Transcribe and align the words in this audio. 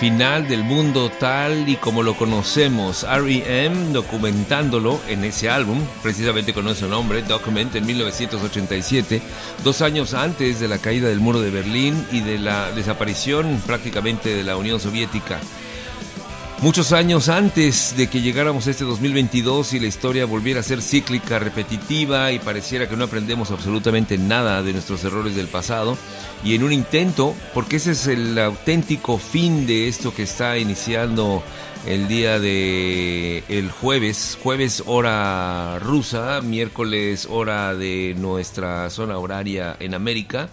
Final 0.00 0.48
del 0.48 0.64
mundo 0.64 1.10
tal 1.10 1.68
y 1.68 1.76
como 1.76 2.02
lo 2.02 2.16
conocemos, 2.16 3.04
R.E.M. 3.04 3.92
documentándolo 3.92 4.98
en 5.08 5.24
ese 5.24 5.50
álbum, 5.50 5.78
precisamente 6.02 6.54
con 6.54 6.66
ese 6.68 6.88
nombre, 6.88 7.20
Document, 7.20 7.74
en 7.76 7.84
1987, 7.84 9.20
dos 9.62 9.82
años 9.82 10.14
antes 10.14 10.58
de 10.58 10.68
la 10.68 10.78
caída 10.78 11.10
del 11.10 11.20
muro 11.20 11.42
de 11.42 11.50
Berlín 11.50 12.06
y 12.12 12.20
de 12.20 12.38
la 12.38 12.72
desaparición 12.72 13.62
prácticamente 13.66 14.34
de 14.34 14.42
la 14.42 14.56
Unión 14.56 14.80
Soviética. 14.80 15.38
Muchos 16.62 16.92
años 16.92 17.30
antes 17.30 17.96
de 17.96 18.10
que 18.10 18.20
llegáramos 18.20 18.66
a 18.66 18.70
este 18.70 18.84
2022 18.84 19.72
y 19.72 19.80
la 19.80 19.86
historia 19.86 20.26
volviera 20.26 20.60
a 20.60 20.62
ser 20.62 20.82
cíclica, 20.82 21.38
repetitiva 21.38 22.32
y 22.32 22.38
pareciera 22.38 22.86
que 22.86 22.98
no 22.98 23.04
aprendemos 23.04 23.50
absolutamente 23.50 24.18
nada 24.18 24.62
de 24.62 24.74
nuestros 24.74 25.02
errores 25.04 25.34
del 25.34 25.46
pasado, 25.46 25.96
y 26.44 26.54
en 26.54 26.62
un 26.62 26.74
intento, 26.74 27.34
porque 27.54 27.76
ese 27.76 27.92
es 27.92 28.06
el 28.08 28.38
auténtico 28.38 29.16
fin 29.16 29.66
de 29.66 29.88
esto 29.88 30.14
que 30.14 30.24
está 30.24 30.58
iniciando 30.58 31.42
el 31.86 32.08
día 32.08 32.38
de 32.38 33.42
el 33.48 33.70
jueves, 33.70 34.36
jueves 34.42 34.82
hora 34.84 35.78
rusa, 35.78 36.42
miércoles 36.42 37.26
hora 37.30 37.74
de 37.74 38.14
nuestra 38.18 38.90
zona 38.90 39.16
horaria 39.16 39.78
en 39.80 39.94
América 39.94 40.50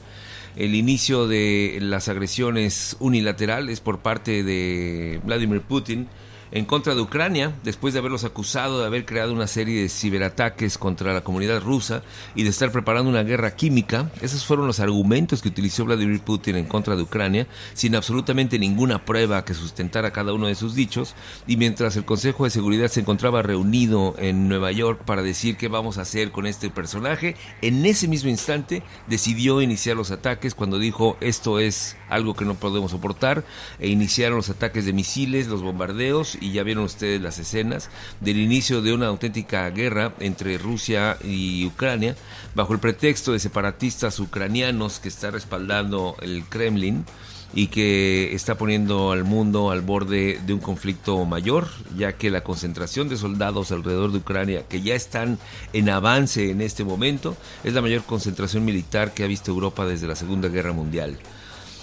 el 0.57 0.75
inicio 0.75 1.28
de 1.28 1.78
las 1.81 2.09
agresiones 2.09 2.97
unilaterales 3.00 3.79
por 3.79 4.00
parte 4.00 4.44
de 4.44 5.19
Vladimir 5.23 5.62
Putin 5.62 6.07
en 6.52 6.66
contra 6.66 6.96
de 6.96 7.02
Ucrania, 7.02 7.53
después 7.63 7.94
de 7.94 8.00
haberlos 8.00 8.24
acusado 8.24 8.80
de 8.80 8.86
haber 8.86 9.06
creado 9.06 9.33
una 9.33 9.48
serie 9.48 9.81
de 9.81 9.89
ciberataques 9.89 10.77
contra 10.77 11.13
la 11.13 11.21
comunidad 11.21 11.62
rusa 11.62 12.04
y 12.36 12.44
de 12.44 12.50
estar 12.50 12.71
preparando 12.71 13.10
una 13.10 13.24
guerra 13.24 13.56
química. 13.56 14.12
Esos 14.21 14.45
fueron 14.45 14.68
los 14.68 14.80
argumentos 14.80 15.42
que 15.42 15.50
utilizó 15.50 15.86
Vladimir 15.86 16.21
Putin 16.21 16.56
en 16.56 16.66
contra 16.66 16.95
de 16.95 17.04
Ucrania, 17.04 17.48
sin 17.74 17.95
absolutamente 17.95 18.60
ninguna 18.60 19.04
prueba 19.06 19.44
que 19.45 19.54
sustentara 19.54 20.12
cada 20.12 20.33
uno 20.33 20.48
de 20.48 20.56
sus 20.56 20.75
dichos. 20.75 21.16
Y 21.48 21.57
mientras 21.57 21.95
el 21.95 22.06
Consejo 22.06 22.45
de 22.45 22.50
Seguridad 22.50 22.88
se 22.88 23.01
encontraba 23.01 23.42
reunido 23.42 24.16
en 24.18 24.48
Nueva 24.48 24.71
York 24.71 25.04
para 25.06 25.21
decir 25.21 25.57
qué 25.57 25.68
vamos 25.68 25.98
a 25.98 26.01
hacer 26.01 26.31
con 26.31 26.45
este 26.45 26.69
personaje, 26.69 27.36
en 27.62 27.86
ese 27.86 28.07
mismo 28.07 28.30
instante 28.30 28.83
decidió 29.07 29.62
iniciar 29.62 29.98
los 29.98 30.12
ataques 30.12 30.56
cuando 30.56 30.80
dijo 30.80 31.18
esto 31.21 31.60
es 31.60 31.98
algo 32.10 32.36
que 32.36 32.45
no 32.45 32.56
podemos 32.56 32.92
soportar 32.92 33.44
e 33.80 33.89
iniciaron 33.89 34.38
los 34.38 34.50
ataques 34.50 34.86
de 34.86 34.94
misiles, 34.94 35.48
los 35.48 35.62
bombardeos 35.62 36.37
y 36.39 36.51
ya 36.51 36.63
vieron 36.63 36.84
ustedes 36.84 37.22
las 37.22 37.39
escenas 37.39 37.89
del 38.22 38.38
inicio 38.38 38.81
de 38.81 38.94
una 38.94 39.07
auténtica 39.07 39.69
guerra 39.69 40.13
entre 40.19 40.57
Rusia 40.57 41.18
y 41.24 41.66
Ucrania 41.66 42.16
bajo 42.56 42.74
el 42.74 42.80
pretexto 42.80 43.34
de 43.34 43.39
separatistas 43.39 44.19
ucranianos 44.19 45.00
que 45.00 45.10
está 45.10 45.31
respaldando 45.31 46.16
el 46.22 46.44
Kremlin 46.45 47.06
y 47.54 47.68
que 47.68 48.34
está 48.34 48.57
poniendo 48.57 49.12
al 49.12 49.24
mundo 49.24 49.72
al 49.72 49.81
borde 49.81 50.39
de 50.45 50.54
un 50.54 50.60
conflicto 50.60 51.24
mayor, 51.25 51.68
ya 51.98 52.13
que 52.13 52.30
la 52.30 52.42
concentración 52.42 53.10
de 53.10 53.18
soldados 53.18 53.72
alrededor 53.72 54.12
de 54.12 54.18
Ucrania, 54.18 54.68
que 54.68 54.81
ya 54.81 54.95
están 54.95 55.40
en 55.74 55.90
avance 55.90 56.51
en 56.51 56.62
este 56.62 56.83
momento, 56.83 57.38
es 57.63 57.74
la 57.74 57.81
mayor 57.81 58.04
concentración 58.04 58.66
militar 58.66 59.13
que 59.13 59.24
ha 59.24 59.28
visto 59.28 59.51
Europa 59.51 59.86
desde 59.86 60.07
la 60.07 60.16
Segunda 60.16 60.50
Guerra 60.50 60.74
Mundial. 60.74 61.18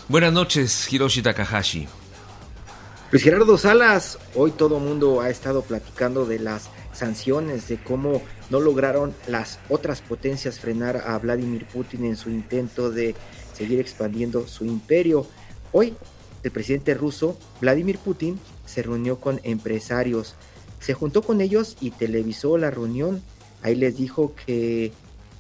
Buenas 0.09 0.33
noches, 0.33 0.93
Hiroshi 0.93 1.23
Takahashi. 1.23 1.89
Luis 3.15 3.23
Gerardo 3.23 3.57
Salas, 3.57 4.19
hoy 4.35 4.51
todo 4.51 4.81
mundo 4.81 5.21
ha 5.21 5.31
estado 5.31 5.63
platicando 5.63 6.27
de 6.27 6.41
las 6.41 6.69
sanciones, 6.93 7.69
de 7.69 7.77
cómo 7.77 8.21
no 8.51 8.59
lograron 8.59 9.15
las 9.29 9.61
otras 9.69 10.03
potencias 10.03 10.59
frenar 10.59 10.97
a 10.97 11.17
Vladimir 11.21 11.65
Putin 11.65 12.07
en 12.07 12.17
su 12.17 12.29
intento 12.29 12.91
de 12.91 13.15
seguir 13.53 13.79
expandiendo 13.79 14.49
su 14.49 14.65
imperio. 14.65 15.29
Hoy 15.71 15.95
el 16.43 16.51
presidente 16.51 16.93
ruso, 16.95 17.39
Vladimir 17.61 17.99
Putin, 17.99 18.41
se 18.67 18.83
reunió 18.83 19.21
con 19.21 19.41
empresarios, 19.45 20.35
se 20.81 20.95
juntó 20.95 21.23
con 21.23 21.41
ellos 21.41 21.77
y 21.81 21.93
televisó 21.93 22.59
la 22.59 22.73
reunión. 22.73 23.23
Ahí 23.63 23.77
les 23.77 23.97
dijo 23.97 24.35
que 24.45 24.91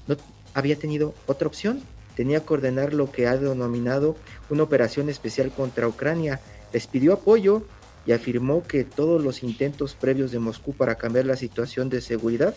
no 0.06 0.16
había 0.54 0.76
tenido 0.76 1.12
otra 1.26 1.48
opción, 1.48 1.82
tenía 2.14 2.38
que 2.38 2.54
ordenar 2.54 2.94
lo 2.94 3.10
que 3.10 3.26
ha 3.26 3.36
denominado 3.36 4.14
una 4.48 4.62
operación 4.62 5.08
especial 5.08 5.50
contra 5.50 5.88
Ucrania. 5.88 6.40
Les 6.74 6.88
pidió 6.88 7.14
apoyo 7.14 7.62
y 8.04 8.12
afirmó 8.12 8.64
que 8.64 8.84
todos 8.84 9.22
los 9.22 9.42
intentos 9.42 9.94
previos 9.94 10.32
de 10.32 10.40
Moscú 10.40 10.74
para 10.74 10.96
cambiar 10.96 11.24
la 11.24 11.36
situación 11.36 11.88
de 11.88 12.02
seguridad 12.02 12.54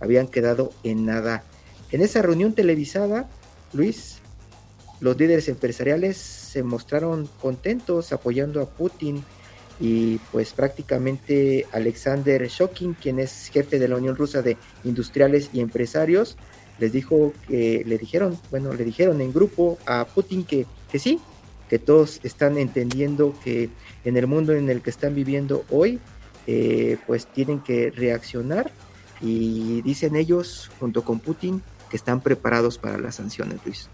habían 0.00 0.26
quedado 0.26 0.72
en 0.82 1.06
nada. 1.06 1.44
En 1.92 2.02
esa 2.02 2.22
reunión 2.22 2.54
televisada, 2.54 3.30
Luis, 3.72 4.18
los 5.00 5.16
líderes 5.16 5.48
empresariales 5.48 6.16
se 6.16 6.62
mostraron 6.62 7.28
contentos 7.40 8.12
apoyando 8.12 8.60
a 8.60 8.68
Putin 8.68 9.22
y 9.80 10.18
pues 10.32 10.52
prácticamente 10.52 11.66
Alexander 11.72 12.46
Shokin, 12.48 12.94
quien 12.94 13.20
es 13.20 13.48
jefe 13.52 13.78
de 13.78 13.88
la 13.88 13.96
Unión 13.96 14.16
Rusa 14.16 14.42
de 14.42 14.56
Industriales 14.84 15.50
y 15.52 15.60
Empresarios, 15.60 16.36
les 16.78 16.92
dijo 16.92 17.32
que 17.46 17.84
le 17.86 17.96
dijeron, 17.96 18.38
bueno, 18.50 18.72
le 18.72 18.84
dijeron 18.84 19.20
en 19.20 19.32
grupo 19.32 19.78
a 19.86 20.04
Putin 20.04 20.44
que, 20.44 20.66
que 20.90 20.98
sí, 20.98 21.20
que 21.72 21.78
todos 21.78 22.20
están 22.22 22.58
entendiendo 22.58 23.34
que 23.42 23.70
en 24.04 24.18
el 24.18 24.26
mundo 24.26 24.52
en 24.52 24.68
el 24.68 24.82
que 24.82 24.90
están 24.90 25.14
viviendo 25.14 25.64
hoy, 25.70 26.00
eh, 26.46 26.98
pues 27.06 27.26
tienen 27.26 27.60
que 27.60 27.90
reaccionar 27.90 28.70
y 29.22 29.80
dicen 29.80 30.14
ellos, 30.14 30.70
junto 30.78 31.02
con 31.02 31.18
Putin, 31.18 31.62
que 31.88 31.96
están 31.96 32.20
preparados 32.20 32.76
para 32.76 32.98
las 32.98 33.14
sanciones, 33.14 33.58
Luis 33.64 33.88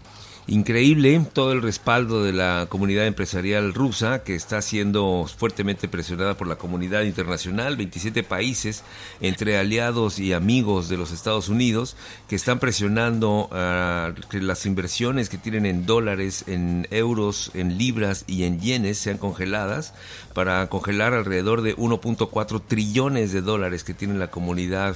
increíble 0.49 1.25
todo 1.31 1.51
el 1.51 1.61
respaldo 1.61 2.23
de 2.23 2.33
la 2.33 2.65
comunidad 2.69 3.05
empresarial 3.05 3.73
rusa 3.73 4.23
que 4.23 4.33
está 4.33 4.61
siendo 4.61 5.25
fuertemente 5.37 5.87
presionada 5.87 6.37
por 6.37 6.47
la 6.47 6.57
comunidad 6.57 7.03
internacional, 7.03 7.77
27 7.77 8.23
países 8.23 8.83
entre 9.21 9.57
aliados 9.57 10.17
y 10.17 10.33
amigos 10.33 10.89
de 10.89 10.97
los 10.97 11.11
Estados 11.11 11.49
Unidos 11.49 11.95
que 12.27 12.35
están 12.35 12.59
presionando 12.59 13.47
a 13.51 14.13
que 14.29 14.41
las 14.41 14.65
inversiones 14.65 15.29
que 15.29 15.37
tienen 15.37 15.67
en 15.67 15.85
dólares, 15.85 16.45
en 16.47 16.87
euros, 16.89 17.51
en 17.53 17.77
libras 17.77 18.25
y 18.25 18.43
en 18.43 18.59
yenes 18.59 18.97
sean 18.97 19.19
congeladas 19.19 19.93
para 20.33 20.67
congelar 20.67 21.13
alrededor 21.13 21.61
de 21.61 21.77
1.4 21.77 22.61
trillones 22.67 23.31
de 23.31 23.41
dólares 23.41 23.83
que 23.83 23.93
tiene 23.93 24.15
la 24.15 24.31
comunidad 24.31 24.95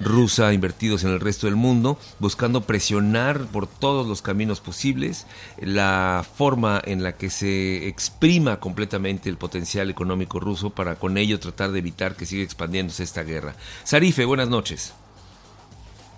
rusa 0.00 0.52
invertidos 0.52 1.04
en 1.04 1.10
el 1.10 1.20
resto 1.20 1.46
del 1.46 1.56
mundo, 1.56 1.98
buscando 2.18 2.62
presionar 2.62 3.46
por 3.46 3.66
todos 3.66 4.06
los 4.06 4.22
caminos 4.22 4.60
posibles 4.60 5.26
la 5.60 6.24
forma 6.36 6.80
en 6.84 7.02
la 7.02 7.12
que 7.12 7.30
se 7.30 7.88
exprima 7.88 8.60
completamente 8.60 9.28
el 9.28 9.36
potencial 9.36 9.90
económico 9.90 10.40
ruso 10.40 10.70
para 10.70 10.96
con 10.96 11.18
ello 11.18 11.40
tratar 11.40 11.72
de 11.72 11.80
evitar 11.80 12.14
que 12.14 12.26
siga 12.26 12.44
expandiéndose 12.44 13.02
esta 13.02 13.22
guerra. 13.22 13.54
Sarife, 13.84 14.24
buenas 14.24 14.48
noches. 14.48 14.92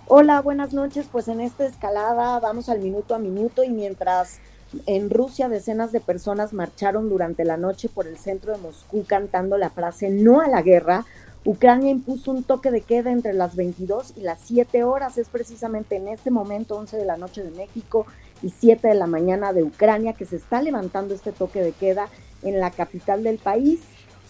Hola, 0.07 0.41
buenas 0.41 0.73
noches. 0.73 1.05
Pues 1.11 1.27
en 1.27 1.39
esta 1.39 1.65
escalada 1.65 2.39
vamos 2.39 2.69
al 2.69 2.79
minuto 2.79 3.15
a 3.15 3.19
minuto 3.19 3.63
y 3.63 3.69
mientras 3.69 4.39
en 4.85 5.09
Rusia 5.09 5.49
decenas 5.49 5.91
de 5.91 5.99
personas 5.99 6.53
marcharon 6.53 7.09
durante 7.09 7.45
la 7.45 7.57
noche 7.57 7.89
por 7.89 8.07
el 8.07 8.17
centro 8.17 8.53
de 8.53 8.59
Moscú 8.59 9.05
cantando 9.05 9.57
la 9.57 9.69
frase 9.69 10.09
no 10.09 10.41
a 10.41 10.47
la 10.47 10.61
guerra, 10.61 11.05
Ucrania 11.43 11.89
impuso 11.89 12.31
un 12.31 12.43
toque 12.43 12.69
de 12.69 12.81
queda 12.81 13.11
entre 13.11 13.33
las 13.33 13.55
22 13.55 14.13
y 14.17 14.21
las 14.21 14.39
7 14.41 14.83
horas. 14.83 15.17
Es 15.17 15.27
precisamente 15.27 15.95
en 15.95 16.07
este 16.07 16.29
momento, 16.29 16.77
11 16.77 16.97
de 16.97 17.05
la 17.05 17.17
noche 17.17 17.43
de 17.43 17.49
México 17.51 18.05
y 18.43 18.49
7 18.49 18.87
de 18.87 18.95
la 18.95 19.07
mañana 19.07 19.51
de 19.51 19.63
Ucrania, 19.63 20.13
que 20.13 20.25
se 20.25 20.35
está 20.35 20.61
levantando 20.61 21.15
este 21.15 21.31
toque 21.31 21.61
de 21.61 21.71
queda 21.71 22.09
en 22.43 22.59
la 22.59 22.69
capital 22.69 23.23
del 23.23 23.39
país. 23.39 23.81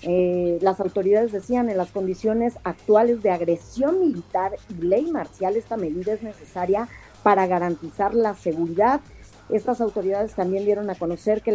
Eh, 0.04 0.58
las 0.62 0.80
autoridades 0.80 1.32
decían 1.32 1.70
en 1.70 1.78
las 1.78 1.92
condiciones 1.92 2.56
actuales 2.64 3.22
de 3.22 3.30
agresión 3.30 4.00
militar 4.00 4.54
y 4.70 4.82
ley 4.82 5.12
marcial, 5.12 5.56
esta 5.56 5.78
medida 5.78 6.14
es 6.14 6.24
necesaria 6.24 6.88
para 7.22 7.46
garantizar 7.46 8.16
la 8.16 8.34
seguridad 8.34 9.02
estas 9.52 9.82
autoridades 9.82 10.34
también 10.34 10.66
dieron 10.66 10.90
a 10.90 10.96
conocer 10.96 11.42
que, 11.42 11.54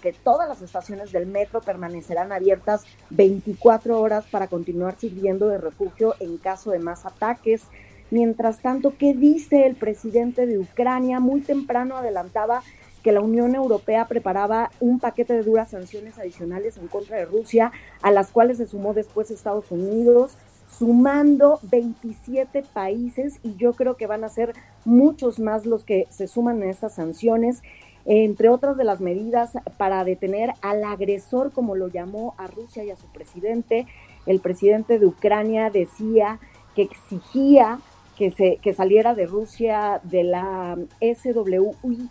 que 0.00 0.12
todas 0.12 0.48
las 0.48 0.62
estaciones 0.62 1.12
del 1.12 1.26
metro 1.26 1.60
permanecerán 1.60 2.32
abiertas 2.32 2.84
24 3.10 4.00
horas 4.00 4.24
para 4.30 4.48
continuar 4.48 4.96
sirviendo 4.98 5.48
de 5.48 5.58
refugio 5.58 6.14
en 6.20 6.38
caso 6.38 6.70
de 6.70 6.78
más 6.78 7.06
ataques. 7.06 7.62
Mientras 8.10 8.60
tanto, 8.60 8.94
¿qué 8.98 9.14
dice 9.14 9.66
el 9.66 9.76
presidente 9.76 10.46
de 10.46 10.58
Ucrania? 10.58 11.20
Muy 11.20 11.40
temprano 11.40 11.96
adelantaba 11.96 12.62
que 13.02 13.12
la 13.12 13.20
Unión 13.20 13.54
Europea 13.54 14.06
preparaba 14.08 14.70
un 14.80 14.98
paquete 14.98 15.34
de 15.34 15.42
duras 15.42 15.70
sanciones 15.70 16.18
adicionales 16.18 16.78
en 16.78 16.88
contra 16.88 17.18
de 17.18 17.26
Rusia, 17.26 17.70
a 18.00 18.10
las 18.10 18.30
cuales 18.30 18.56
se 18.56 18.66
sumó 18.66 18.94
después 18.94 19.30
Estados 19.30 19.70
Unidos, 19.70 20.38
sumando 20.78 21.58
27 21.62 22.62
países 22.72 23.38
y 23.42 23.54
yo 23.56 23.74
creo 23.74 23.96
que 23.96 24.06
van 24.06 24.24
a 24.24 24.28
ser 24.28 24.54
muchos 24.84 25.38
más 25.38 25.66
los 25.66 25.84
que 25.84 26.06
se 26.10 26.26
suman 26.26 26.62
a 26.62 26.70
estas 26.70 26.94
sanciones, 26.94 27.62
entre 28.06 28.48
otras 28.48 28.76
de 28.76 28.84
las 28.84 29.00
medidas 29.00 29.52
para 29.78 30.04
detener 30.04 30.52
al 30.60 30.84
agresor, 30.84 31.52
como 31.52 31.74
lo 31.74 31.88
llamó 31.88 32.34
a 32.38 32.46
Rusia 32.46 32.84
y 32.84 32.90
a 32.90 32.96
su 32.96 33.06
presidente. 33.06 33.86
El 34.26 34.40
presidente 34.40 34.98
de 34.98 35.06
Ucrania 35.06 35.70
decía 35.70 36.38
que 36.74 36.82
exigía 36.82 37.78
que, 38.16 38.30
se, 38.30 38.58
que 38.62 38.74
saliera 38.74 39.14
de 39.14 39.26
Rusia 39.26 40.00
de 40.02 40.24
la 40.24 40.76
SWIFT 41.00 42.08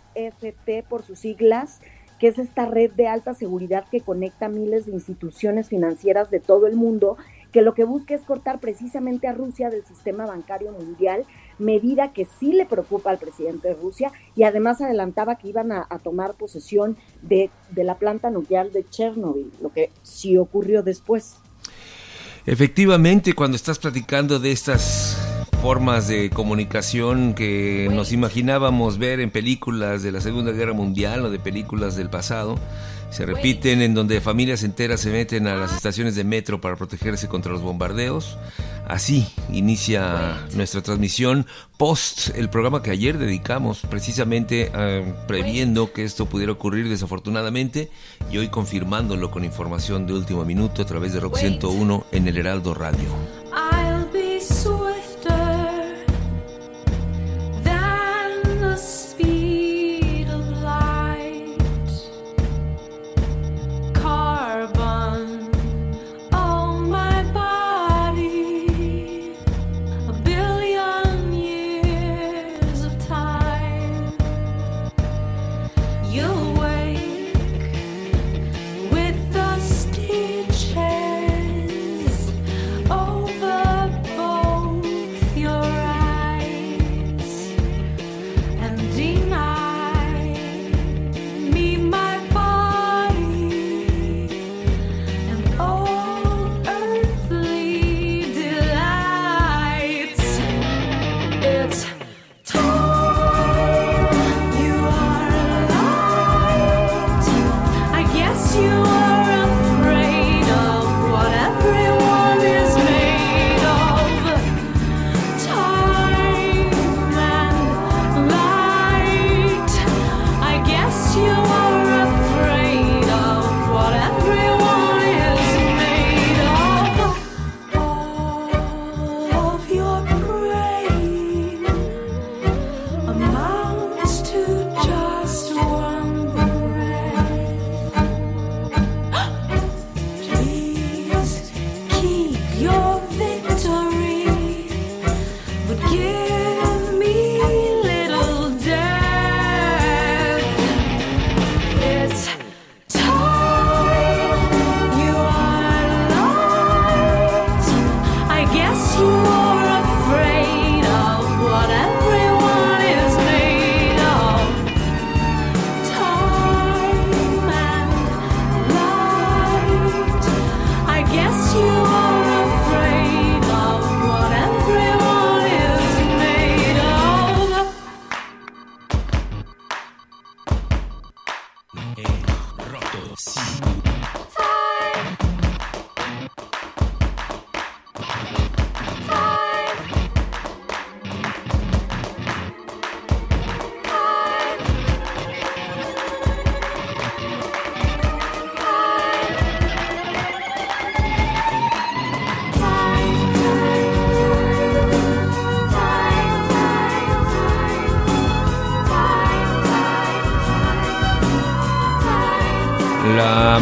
por 0.88 1.02
sus 1.02 1.18
siglas, 1.18 1.80
que 2.18 2.28
es 2.28 2.38
esta 2.38 2.66
red 2.66 2.92
de 2.92 3.08
alta 3.08 3.34
seguridad 3.34 3.84
que 3.90 4.00
conecta 4.00 4.48
miles 4.48 4.86
de 4.86 4.92
instituciones 4.92 5.68
financieras 5.68 6.30
de 6.30 6.40
todo 6.40 6.66
el 6.66 6.76
mundo 6.76 7.16
que 7.54 7.62
lo 7.62 7.72
que 7.72 7.84
busca 7.84 8.16
es 8.16 8.22
cortar 8.22 8.58
precisamente 8.58 9.28
a 9.28 9.32
Rusia 9.32 9.70
del 9.70 9.86
sistema 9.86 10.26
bancario 10.26 10.72
mundial, 10.72 11.24
medida 11.60 12.12
que 12.12 12.26
sí 12.40 12.52
le 12.52 12.66
preocupa 12.66 13.10
al 13.10 13.18
presidente 13.18 13.68
de 13.68 13.74
Rusia 13.74 14.10
y 14.34 14.42
además 14.42 14.80
adelantaba 14.80 15.36
que 15.36 15.50
iban 15.50 15.70
a, 15.70 15.86
tomar 16.02 16.34
posesión 16.34 16.96
de, 17.22 17.50
de 17.70 17.84
la 17.84 17.96
planta 17.96 18.28
nuclear 18.28 18.72
de 18.72 18.84
Chernobyl, 18.90 19.52
lo 19.62 19.72
que 19.72 19.92
sí 20.02 20.36
ocurrió 20.36 20.82
después. 20.82 21.36
Efectivamente, 22.44 23.34
cuando 23.34 23.54
estás 23.54 23.78
platicando 23.78 24.40
de 24.40 24.50
estas 24.50 25.16
formas 25.62 26.08
de 26.08 26.30
comunicación 26.30 27.34
que 27.34 27.88
nos 27.92 28.12
imaginábamos 28.12 28.98
ver 28.98 29.20
en 29.20 29.30
películas 29.30 30.02
de 30.02 30.10
la 30.10 30.20
Segunda 30.20 30.50
Guerra 30.50 30.72
Mundial 30.72 31.24
o 31.24 31.30
de 31.30 31.38
películas 31.38 31.94
del 31.94 32.10
pasado, 32.10 32.56
se 33.14 33.24
repiten 33.24 33.80
en 33.80 33.94
donde 33.94 34.20
familias 34.20 34.64
enteras 34.64 35.00
se 35.00 35.10
meten 35.10 35.46
a 35.46 35.54
las 35.54 35.72
estaciones 35.72 36.16
de 36.16 36.24
metro 36.24 36.60
para 36.60 36.74
protegerse 36.74 37.28
contra 37.28 37.52
los 37.52 37.62
bombardeos. 37.62 38.36
Así 38.88 39.24
inicia 39.52 40.44
nuestra 40.54 40.82
transmisión 40.82 41.46
post 41.76 42.30
el 42.34 42.50
programa 42.50 42.82
que 42.82 42.90
ayer 42.90 43.16
dedicamos 43.16 43.82
precisamente 43.88 44.72
previendo 45.28 45.92
que 45.92 46.02
esto 46.02 46.26
pudiera 46.26 46.50
ocurrir 46.50 46.88
desafortunadamente 46.88 47.88
y 48.32 48.38
hoy 48.38 48.48
confirmándolo 48.48 49.30
con 49.30 49.44
información 49.44 50.08
de 50.08 50.14
último 50.14 50.44
minuto 50.44 50.82
a 50.82 50.86
través 50.86 51.12
de 51.12 51.20
Rock 51.20 51.36
101 51.36 52.06
en 52.10 52.26
el 52.26 52.36
Heraldo 52.36 52.74
Radio. 52.74 53.43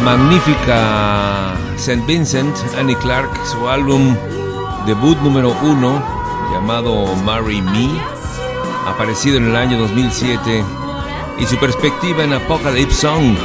Magnífica 0.03 1.55
St. 1.77 2.05
Vincent, 2.05 2.55
Annie 2.77 2.95
Clark, 2.97 3.29
su 3.45 3.69
álbum 3.69 4.15
debut 4.85 5.17
número 5.19 5.55
uno 5.63 6.03
llamado 6.51 7.15
Marry 7.23 7.61
Me, 7.61 7.89
aparecido 8.85 9.37
en 9.37 9.45
el 9.45 9.55
año 9.55 9.79
2007, 9.79 10.63
y 11.39 11.45
su 11.45 11.57
perspectiva 11.57 12.23
en 12.23 12.33
Apocalypse 12.33 13.01
Song. 13.01 13.37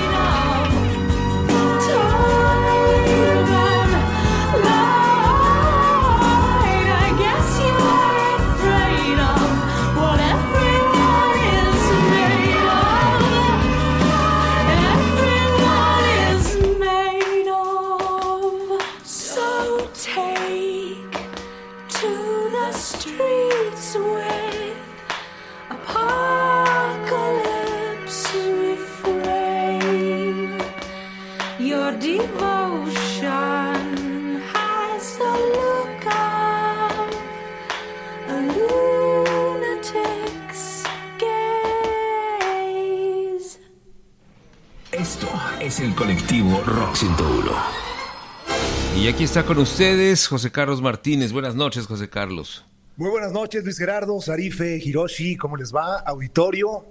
Está 49.28 49.44
con 49.44 49.58
ustedes 49.58 50.26
José 50.26 50.50
Carlos 50.50 50.80
Martínez. 50.80 51.32
Buenas 51.32 51.54
noches, 51.54 51.84
José 51.84 52.08
Carlos. 52.08 52.64
Muy 52.96 53.10
buenas 53.10 53.30
noches, 53.30 53.62
Luis 53.62 53.76
Gerardo, 53.76 54.18
Sarife, 54.22 54.80
Hiroshi, 54.82 55.36
¿cómo 55.36 55.58
les 55.58 55.74
va? 55.74 55.98
Auditorio. 55.98 56.86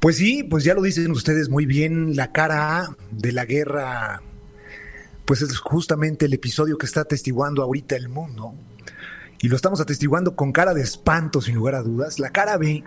Pues 0.00 0.16
sí, 0.16 0.44
pues 0.44 0.64
ya 0.64 0.72
lo 0.72 0.80
dicen 0.80 1.10
ustedes 1.10 1.50
muy 1.50 1.66
bien, 1.66 2.16
la 2.16 2.32
cara 2.32 2.78
A 2.78 2.96
de 3.10 3.32
la 3.32 3.44
guerra, 3.44 4.22
pues 5.26 5.42
es 5.42 5.58
justamente 5.58 6.24
el 6.24 6.32
episodio 6.32 6.78
que 6.78 6.86
está 6.86 7.02
atestiguando 7.02 7.62
ahorita 7.62 7.96
el 7.96 8.08
mundo. 8.08 8.54
Y 9.38 9.48
lo 9.48 9.56
estamos 9.56 9.78
atestiguando 9.82 10.34
con 10.34 10.52
cara 10.52 10.72
de 10.72 10.80
espanto, 10.80 11.42
sin 11.42 11.56
lugar 11.56 11.74
a 11.74 11.82
dudas. 11.82 12.18
La 12.18 12.30
cara 12.30 12.56
B 12.56 12.82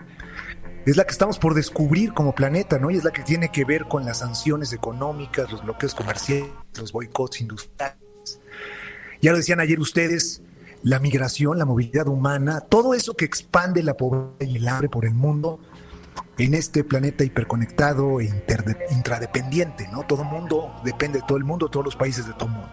es 0.86 0.96
la 0.96 1.04
que 1.04 1.12
estamos 1.12 1.38
por 1.38 1.54
descubrir 1.54 2.12
como 2.14 2.34
planeta, 2.34 2.80
¿no? 2.80 2.90
Y 2.90 2.96
es 2.96 3.04
la 3.04 3.12
que 3.12 3.22
tiene 3.22 3.52
que 3.52 3.64
ver 3.64 3.84
con 3.84 4.04
las 4.04 4.18
sanciones 4.18 4.72
económicas, 4.72 5.52
los 5.52 5.62
bloqueos 5.62 5.94
comerciales, 5.94 6.50
los 6.74 6.90
boicots 6.90 7.40
industriales 7.40 8.05
ya 9.20 9.32
lo 9.32 9.38
decían 9.38 9.60
ayer 9.60 9.80
ustedes, 9.80 10.42
la 10.82 10.98
migración, 11.00 11.58
la 11.58 11.64
movilidad 11.64 12.06
humana, 12.06 12.60
todo 12.60 12.94
eso 12.94 13.14
que 13.14 13.24
expande 13.24 13.82
la 13.82 13.96
pobreza 13.96 14.44
y 14.44 14.56
el 14.56 14.68
hambre 14.68 14.88
por 14.88 15.04
el 15.04 15.14
mundo 15.14 15.60
en 16.38 16.54
este 16.54 16.84
planeta 16.84 17.24
hiperconectado 17.24 18.20
e 18.20 18.30
intradependiente, 18.90 19.88
¿no? 19.88 20.04
Todo 20.06 20.24
mundo 20.24 20.74
depende 20.84 21.20
de 21.20 21.24
todo 21.26 21.38
el 21.38 21.44
mundo, 21.44 21.68
todos 21.68 21.84
los 21.84 21.96
países 21.96 22.26
de 22.26 22.34
todo 22.34 22.48
el 22.48 22.54
mundo. 22.54 22.70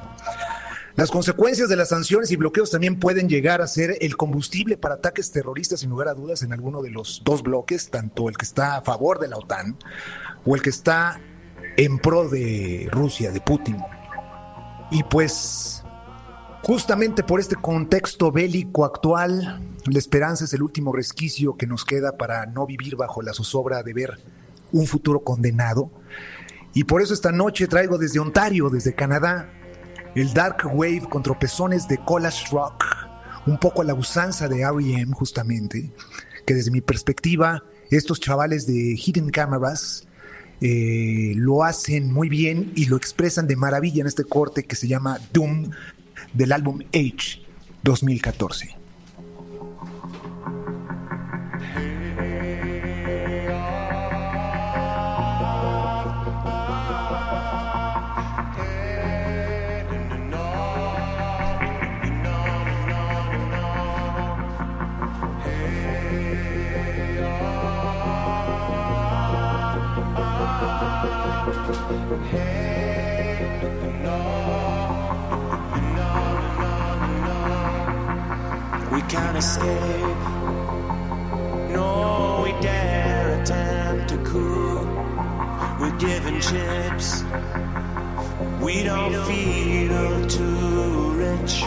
Las 0.95 1.09
consecuencias 1.09 1.69
de 1.69 1.75
las 1.75 1.89
sanciones 1.89 2.29
y 2.29 2.35
bloqueos 2.35 2.69
también 2.69 2.99
pueden 2.99 3.27
llegar 3.27 3.61
a 3.61 3.67
ser 3.67 3.97
el 3.99 4.15
combustible 4.15 4.77
para 4.77 4.95
ataques 4.95 5.31
terroristas, 5.31 5.79
sin 5.79 5.89
lugar 5.89 6.07
a 6.07 6.13
dudas, 6.13 6.43
en 6.43 6.53
alguno 6.53 6.83
de 6.83 6.91
los 6.91 7.23
dos 7.25 7.41
bloques, 7.41 7.89
tanto 7.89 8.29
el 8.29 8.37
que 8.37 8.45
está 8.45 8.77
a 8.77 8.83
favor 8.83 9.19
de 9.19 9.27
la 9.27 9.37
OTAN 9.37 9.75
o 10.45 10.55
el 10.55 10.61
que 10.61 10.69
está 10.69 11.19
en 11.77 11.97
pro 11.97 12.29
de 12.29 12.89
Rusia, 12.91 13.31
de 13.31 13.41
Putin. 13.41 13.77
Y 14.91 15.01
pues 15.05 15.72
Justamente 16.63 17.23
por 17.23 17.41
este 17.41 17.57
contexto 17.57 18.31
bélico 18.31 18.85
actual, 18.85 19.61
la 19.85 19.99
esperanza 19.99 20.45
es 20.45 20.53
el 20.53 20.63
último 20.63 20.93
resquicio 20.93 21.57
que 21.57 21.67
nos 21.67 21.83
queda 21.83 22.15
para 22.15 22.45
no 22.45 22.65
vivir 22.65 22.95
bajo 22.95 23.21
la 23.21 23.33
zozobra 23.33 23.83
de 23.83 23.93
ver 23.93 24.17
un 24.71 24.87
futuro 24.87 25.25
condenado. 25.25 25.91
Y 26.73 26.85
por 26.85 27.01
eso 27.01 27.13
esta 27.13 27.33
noche 27.33 27.67
traigo 27.67 27.97
desde 27.97 28.21
Ontario, 28.21 28.69
desde 28.69 28.95
Canadá, 28.95 29.49
el 30.15 30.33
Dark 30.33 30.65
Wave 30.65 31.07
con 31.09 31.21
tropezones 31.21 31.89
de 31.89 31.97
Collage 31.97 32.45
Rock, 32.49 32.85
un 33.45 33.57
poco 33.57 33.81
a 33.81 33.85
la 33.85 33.93
usanza 33.93 34.47
de 34.47 34.61
R.E.M. 34.61 35.13
justamente, 35.13 35.91
que 36.45 36.53
desde 36.53 36.71
mi 36.71 36.79
perspectiva, 36.79 37.65
estos 37.91 38.21
chavales 38.21 38.65
de 38.67 38.95
Hidden 38.95 39.31
Cameras 39.31 40.07
eh, 40.61 41.33
lo 41.35 41.65
hacen 41.65 42.13
muy 42.13 42.29
bien 42.29 42.71
y 42.73 42.85
lo 42.85 42.95
expresan 42.95 43.47
de 43.47 43.57
maravilla 43.57 43.99
en 43.99 44.07
este 44.07 44.23
corte 44.23 44.63
que 44.63 44.77
se 44.77 44.87
llama 44.87 45.19
Doom 45.33 45.71
del 46.33 46.51
álbum 46.51 46.79
Age 46.93 47.41
2014. 47.83 48.82
We 88.61 88.83
don't 88.83 89.13
feel 89.25 90.27
too 90.27 91.11
rich. 91.11 91.63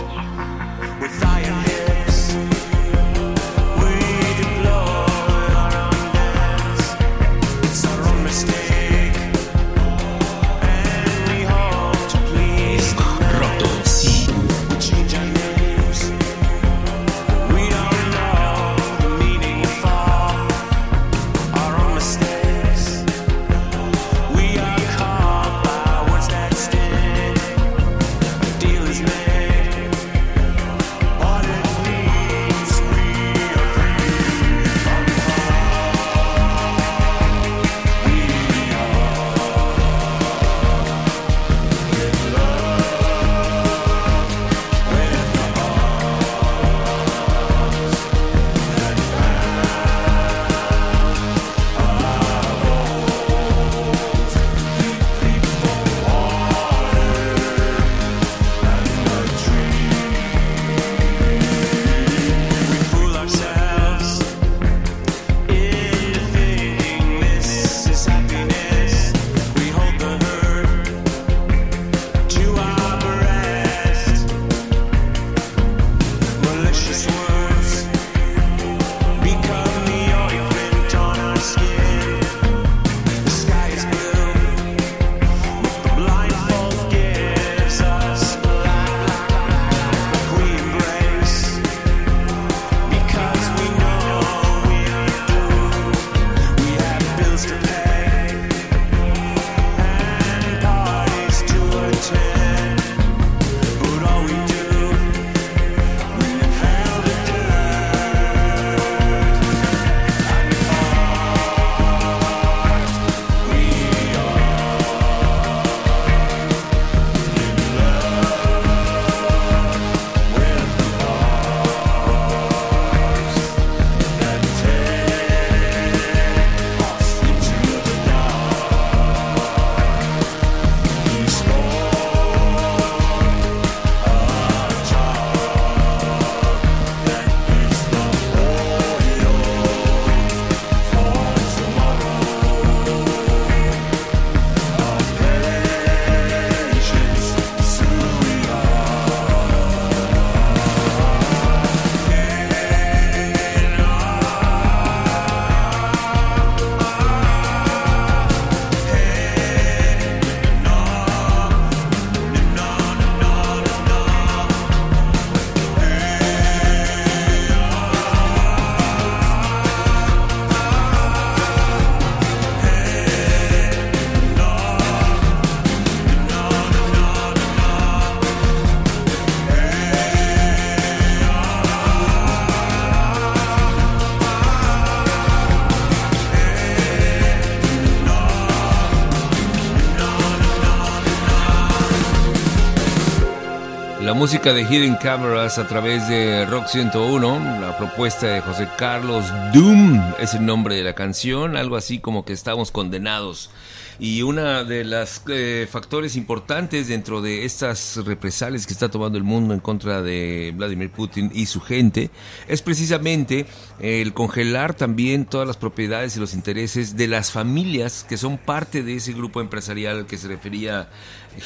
Música 194.16 194.54
de 194.54 194.62
Hidden 194.62 194.96
Cameras 194.96 195.58
a 195.58 195.68
través 195.68 196.08
de 196.08 196.46
Rock 196.46 196.68
101, 196.68 197.60
la 197.60 197.76
propuesta 197.76 198.26
de 198.26 198.40
José 198.40 198.66
Carlos 198.78 199.26
Doom 199.52 200.02
es 200.18 200.32
el 200.32 200.46
nombre 200.46 200.74
de 200.74 200.82
la 200.82 200.94
canción, 200.94 201.54
algo 201.54 201.76
así 201.76 201.98
como 201.98 202.24
que 202.24 202.32
estamos 202.32 202.70
condenados. 202.70 203.50
Y 203.98 204.22
una 204.22 204.64
de 204.64 204.84
las 204.84 205.22
eh, 205.28 205.66
factores 205.70 206.16
importantes 206.16 206.88
dentro 206.88 207.22
de 207.22 207.44
estas 207.44 207.96
represalias 208.04 208.66
que 208.66 208.72
está 208.72 208.90
tomando 208.90 209.16
el 209.16 209.24
mundo 209.24 209.54
en 209.54 209.60
contra 209.60 210.02
de 210.02 210.52
Vladimir 210.54 210.90
Putin 210.90 211.30
y 211.34 211.46
su 211.46 211.60
gente 211.60 212.10
es 212.46 212.62
precisamente 212.62 213.46
el 213.80 214.12
congelar 214.12 214.74
también 214.74 215.24
todas 215.24 215.46
las 215.46 215.56
propiedades 215.56 216.16
y 216.16 216.20
los 216.20 216.34
intereses 216.34 216.96
de 216.96 217.08
las 217.08 217.30
familias 217.30 218.04
que 218.08 218.16
son 218.16 218.38
parte 218.38 218.82
de 218.82 218.96
ese 218.96 219.12
grupo 219.12 219.40
empresarial 219.40 219.98
al 219.98 220.06
que 220.06 220.18
se 220.18 220.28
refería 220.28 220.88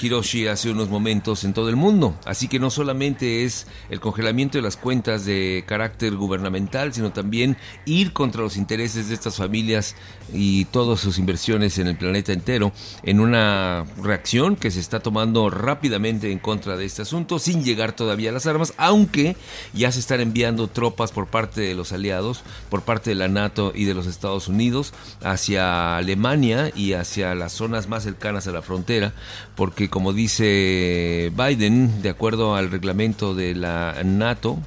Hiroshi 0.01 0.47
hace 0.47 0.71
unos 0.71 0.89
momentos 0.89 1.45
en 1.45 1.53
todo 1.53 1.69
el 1.69 1.77
mundo. 1.77 2.17
Así 2.25 2.49
que 2.49 2.59
no 2.59 2.71
solamente 2.71 3.45
es 3.45 3.67
el 3.89 4.01
congelamiento 4.01 4.59
de 4.59 4.63
las 4.63 4.77
cuentas 4.77 5.25
de 5.25 5.65
carácter 5.67 6.15
gubernamental, 6.17 6.93
sino 6.93 7.13
también 7.13 7.57
ir 7.85 8.13
contra 8.13 8.43
los 8.43 8.57
intereses 8.57 9.09
de 9.09 9.15
estas 9.15 9.37
familias 9.37 9.97
y 10.33 10.67
todas 10.67 11.01
sus 11.01 11.19
inversiones 11.19 11.79
en 11.79 11.89
el 11.89 11.97
planeta 11.97 12.33
entero 12.41 12.73
en 13.03 13.21
una 13.21 13.85
reacción 14.03 14.57
que 14.57 14.71
se 14.71 14.81
está 14.81 15.01
tomando 15.01 15.51
rápidamente 15.51 16.33
en 16.33 16.39
contra 16.39 16.77
de 16.77 16.87
este 16.87 17.03
asunto 17.03 17.39
sin 17.39 17.63
llegar 17.63 17.93
todavía 17.93 18.31
a 18.31 18.33
las 18.33 18.47
armas, 18.47 18.73
aunque 18.79 19.37
ya 19.73 19.93
se 19.93 20.01
están 20.01 20.21
enviando 20.21 20.69
tropas 20.69 21.13
por 21.13 21.27
parte 21.27 21.61
de 21.61 21.75
los 21.75 21.93
aliados, 21.93 22.43
por 22.71 22.83
parte 22.83 23.11
de 23.11 23.17
la 23.17 23.29
NATO 23.29 23.73
y 23.75 23.85
de 23.85 23.95
los 23.95 24.07
Estados 24.07 24.49
Unidos 24.49 24.93
hacia 25.23 25.97
Alemania 25.97 26.73
y 26.75 26.95
hacia 26.95 27.35
las 27.35 27.53
zonas 27.53 27.89
más 27.89 28.05
cercanas 28.05 28.47
a 28.47 28.53
la 28.53 28.63
frontera, 28.63 29.13
porque 29.55 29.91
como 29.91 30.13
dice 30.13 31.31
Biden, 31.37 32.01
de 32.03 32.09
acuerdo 32.09 32.57
al 32.57 32.71
reglamento 32.71 33.35
de 33.35 33.55
la 33.55 33.97
NATO, 34.05 34.59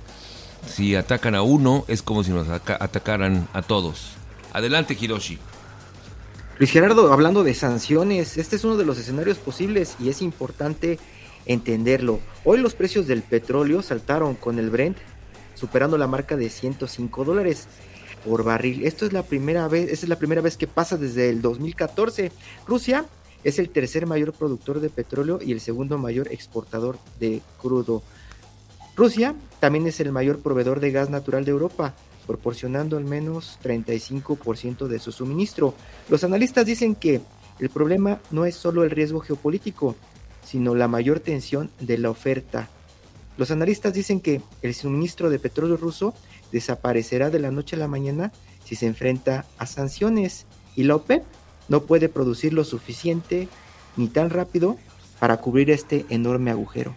si 0.67 0.95
atacan 0.95 1.36
a 1.36 1.41
uno 1.41 1.86
es 1.88 2.01
como 2.01 2.23
si 2.23 2.31
nos 2.31 2.47
atacaran 2.49 3.47
a 3.53 3.62
todos. 3.62 4.12
Adelante, 4.53 4.95
Hiroshi. 4.99 5.39
Luis 6.59 6.69
Gerardo, 6.69 7.11
hablando 7.11 7.43
de 7.43 7.55
sanciones, 7.55 8.37
este 8.37 8.57
es 8.57 8.63
uno 8.63 8.77
de 8.77 8.85
los 8.85 8.99
escenarios 8.99 9.39
posibles 9.39 9.95
y 9.99 10.09
es 10.09 10.21
importante 10.21 10.99
entenderlo. 11.47 12.19
Hoy 12.45 12.59
los 12.59 12.75
precios 12.75 13.07
del 13.07 13.23
petróleo 13.23 13.81
saltaron 13.81 14.35
con 14.35 14.59
el 14.59 14.69
Brent 14.69 14.97
superando 15.55 15.97
la 15.97 16.05
marca 16.05 16.37
de 16.37 16.51
105 16.51 17.25
dólares 17.25 17.67
por 18.23 18.43
barril. 18.43 18.85
Esto 18.85 19.07
es 19.07 19.13
la 19.13 19.23
primera 19.23 19.67
vez, 19.67 19.91
esta 19.91 20.05
es 20.05 20.09
la 20.09 20.19
primera 20.19 20.41
vez 20.41 20.55
que 20.55 20.67
pasa 20.67 20.95
desde 20.95 21.29
el 21.29 21.41
2014. 21.41 22.31
Rusia 22.67 23.05
es 23.43 23.57
el 23.57 23.69
tercer 23.69 24.05
mayor 24.05 24.31
productor 24.31 24.79
de 24.79 24.91
petróleo 24.91 25.39
y 25.43 25.53
el 25.53 25.59
segundo 25.59 25.97
mayor 25.97 26.31
exportador 26.31 26.99
de 27.19 27.41
crudo. 27.59 28.03
Rusia 28.95 29.33
también 29.59 29.87
es 29.87 29.99
el 29.99 30.11
mayor 30.11 30.37
proveedor 30.37 30.79
de 30.81 30.91
gas 30.91 31.09
natural 31.09 31.45
de 31.45 31.51
Europa, 31.51 31.95
proporcionando 32.25 32.97
al 32.97 33.05
menos 33.05 33.59
35% 33.63 34.88
de 34.88 34.99
su 34.99 35.12
suministro. 35.12 35.73
Los 36.09 36.23
analistas 36.23 36.65
dicen 36.65 36.95
que 36.95 37.21
el 37.59 37.69
problema 37.69 38.19
no 38.31 38.45
es 38.45 38.55
solo 38.55 38.83
el 38.83 38.91
riesgo 38.91 39.19
geopolítico, 39.19 39.95
sino 40.43 40.75
la 40.75 40.88
mayor 40.88 41.19
tensión 41.19 41.69
de 41.79 41.97
la 41.97 42.09
oferta. 42.09 42.69
Los 43.38 43.51
analistas 43.51 43.93
dicen 43.93 44.19
que 44.19 44.41
el 44.62 44.73
suministro 44.73 45.29
de 45.29 45.39
petróleo 45.39 45.77
ruso 45.77 46.13
desaparecerá 46.51 47.29
de 47.29 47.39
la 47.39 47.51
noche 47.51 47.75
a 47.75 47.79
la 47.79 47.88
mañana 47.88 48.31
si 48.63 48.75
se 48.75 48.86
enfrenta 48.86 49.45
a 49.57 49.65
sanciones 49.65 50.45
y 50.75 50.83
la 50.83 50.95
OPEP 50.95 51.23
no 51.67 51.83
puede 51.83 52.09
producir 52.09 52.53
lo 52.53 52.63
suficiente 52.63 53.47
ni 53.97 54.07
tan 54.07 54.29
rápido 54.29 54.77
para 55.19 55.38
cubrir 55.38 55.71
este 55.71 56.05
enorme 56.09 56.51
agujero 56.51 56.95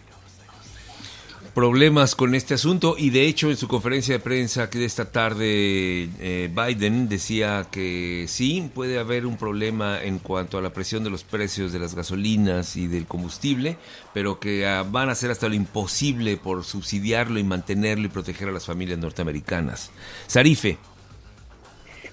problemas 1.57 2.13
con 2.13 2.35
este 2.35 2.53
asunto 2.53 2.93
y 2.99 3.09
de 3.09 3.25
hecho 3.25 3.49
en 3.49 3.57
su 3.57 3.67
conferencia 3.67 4.13
de 4.13 4.19
prensa 4.19 4.69
que 4.69 4.77
de 4.77 4.85
esta 4.85 5.05
tarde 5.05 6.07
eh, 6.19 6.51
Biden 6.53 7.09
decía 7.09 7.65
que 7.71 8.25
sí 8.27 8.69
puede 8.75 8.99
haber 8.99 9.25
un 9.25 9.37
problema 9.37 9.99
en 10.03 10.19
cuanto 10.19 10.59
a 10.59 10.61
la 10.61 10.71
presión 10.71 11.03
de 11.03 11.09
los 11.09 11.23
precios 11.23 11.73
de 11.73 11.79
las 11.79 11.95
gasolinas 11.95 12.77
y 12.77 12.85
del 12.85 13.07
combustible, 13.07 13.79
pero 14.13 14.39
que 14.39 14.67
ah, 14.67 14.85
van 14.87 15.09
a 15.09 15.13
hacer 15.13 15.31
hasta 15.31 15.49
lo 15.49 15.55
imposible 15.55 16.37
por 16.37 16.63
subsidiarlo 16.63 17.39
y 17.39 17.43
mantenerlo 17.43 18.05
y 18.05 18.09
proteger 18.09 18.49
a 18.49 18.51
las 18.51 18.67
familias 18.67 18.99
norteamericanas. 18.99 19.89
Sarife. 20.27 20.77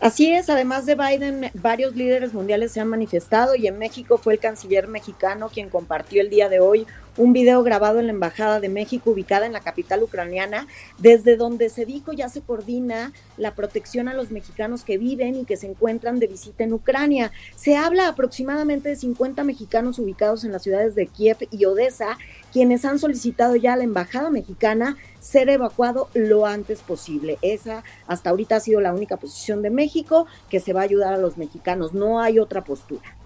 Así 0.05 0.31
es, 0.31 0.51
además 0.51 0.85
de 0.85 0.97
Biden, 0.97 1.51
varios 1.55 1.97
líderes 1.97 2.35
mundiales 2.35 2.73
se 2.73 2.79
han 2.79 2.89
manifestado 2.89 3.55
y 3.55 3.67
en 3.69 3.79
México 3.79 4.19
fue 4.19 4.35
el 4.35 4.39
canciller 4.39 4.87
mexicano 4.87 5.49
quien 5.49 5.71
compartió 5.71 6.21
el 6.21 6.29
día 6.29 6.51
de 6.51 6.61
hoy 6.61 6.87
un 7.17 7.33
video 7.33 7.63
grabado 7.63 8.01
en 8.01 8.09
la 8.09 8.13
Embajada 8.13 8.61
de 8.61 8.69
México 8.69 9.13
ubicada 9.13 9.47
en 9.47 9.55
la 9.55 9.61
capital 9.61 10.03
ucraniana, 10.03 10.67
desde 10.99 11.37
donde 11.37 11.71
se 11.71 11.87
dijo 11.87 12.13
ya 12.13 12.29
se 12.29 12.43
coordina 12.43 13.15
la 13.39 13.55
protección 13.55 14.09
a 14.09 14.15
los 14.15 14.31
mexicanos 14.31 14.85
que 14.85 14.99
viven 14.99 15.37
y 15.37 15.45
que 15.47 15.57
se 15.57 15.69
encuentran 15.69 16.19
de 16.19 16.27
visita 16.27 16.65
en 16.65 16.75
Ucrania. 16.75 17.33
Se 17.57 17.77
habla 17.77 18.09
aproximadamente 18.09 18.91
de 18.91 18.97
50 18.97 19.43
mexicanos 19.43 19.99
ubicados 19.99 20.45
en 20.45 20.53
las 20.53 20.65
ciudades 20.65 20.95
de 20.95 21.07
Kiev 21.07 21.49
y 21.51 21.65
Odessa, 21.65 22.19
quienes 22.55 22.85
han 22.85 23.01
solicitado 23.01 23.57
ya 23.57 23.73
a 23.73 23.77
la 23.77 23.83
Embajada 23.83 24.31
mexicana 24.31 24.97
ser 25.19 25.49
evacuado 25.49 26.09
lo 26.15 26.47
antes 26.47 26.83
posible. 26.83 27.37
Esa 27.43 27.83
hasta 28.07 28.31
ahorita 28.31 28.55
ha 28.55 28.61
sido 28.61 28.81
la 28.81 28.95
única 28.95 29.17
posición 29.17 29.61
de 29.61 29.71
México 29.71 30.29
que 30.49 30.61
se 30.61 30.73
va 30.73 30.83
a 30.83 30.85
ayudar 30.85 31.13
a 31.15 31.19
los 31.19 31.37
mexicanos. 31.37 31.95
No 31.95 32.21
hay 32.21 32.39
otra 32.39 32.63
postura. 32.63 33.17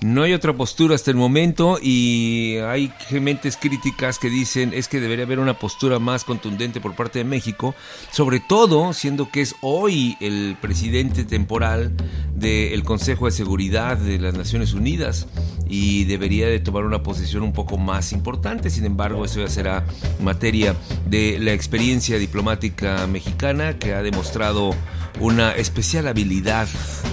No 0.00 0.22
hay 0.22 0.34
otra 0.34 0.52
postura 0.52 0.94
hasta 0.94 1.10
el 1.10 1.16
momento 1.16 1.78
y 1.80 2.56
hay 2.58 2.92
gementes 3.08 3.56
críticas 3.56 4.18
que 4.18 4.28
dicen 4.28 4.72
es 4.74 4.86
que 4.86 5.00
debería 5.00 5.24
haber 5.24 5.38
una 5.38 5.58
postura 5.58 5.98
más 5.98 6.24
contundente 6.24 6.80
por 6.80 6.94
parte 6.94 7.20
de 7.20 7.24
México, 7.24 7.74
sobre 8.10 8.40
todo 8.40 8.92
siendo 8.92 9.30
que 9.30 9.40
es 9.40 9.54
hoy 9.62 10.16
el 10.20 10.56
presidente 10.60 11.24
temporal 11.24 11.92
del 12.34 12.82
Consejo 12.84 13.26
de 13.26 13.32
Seguridad 13.32 13.96
de 13.96 14.18
las 14.18 14.34
Naciones 14.34 14.74
Unidas 14.74 15.26
y 15.66 16.04
debería 16.04 16.48
de 16.48 16.60
tomar 16.60 16.84
una 16.84 17.02
posición 17.02 17.42
un 17.42 17.52
poco 17.52 17.78
más 17.78 18.12
importante. 18.12 18.68
Sin 18.68 18.84
embargo, 18.84 19.24
eso 19.24 19.40
ya 19.40 19.48
será 19.48 19.86
materia 20.20 20.76
de 21.06 21.38
la 21.40 21.52
experiencia 21.52 22.18
diplomática 22.18 23.06
mexicana 23.06 23.78
que 23.78 23.94
ha 23.94 24.02
demostrado 24.02 24.74
una 25.20 25.52
especial 25.52 26.08
habilidad 26.08 26.68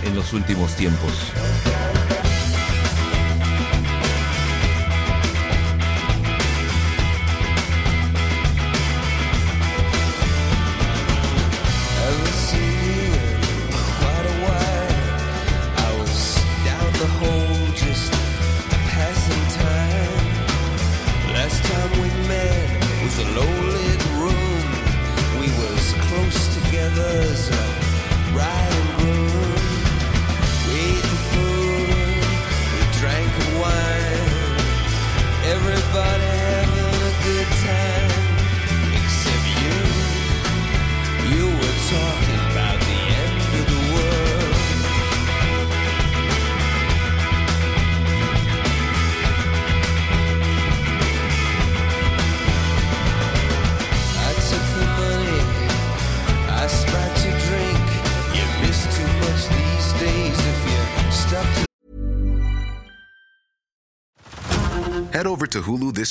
en 0.06 0.16
los 0.16 0.34
últimos 0.34 0.76
tiempos. 0.76 1.12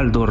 Heraldo. 0.00 0.24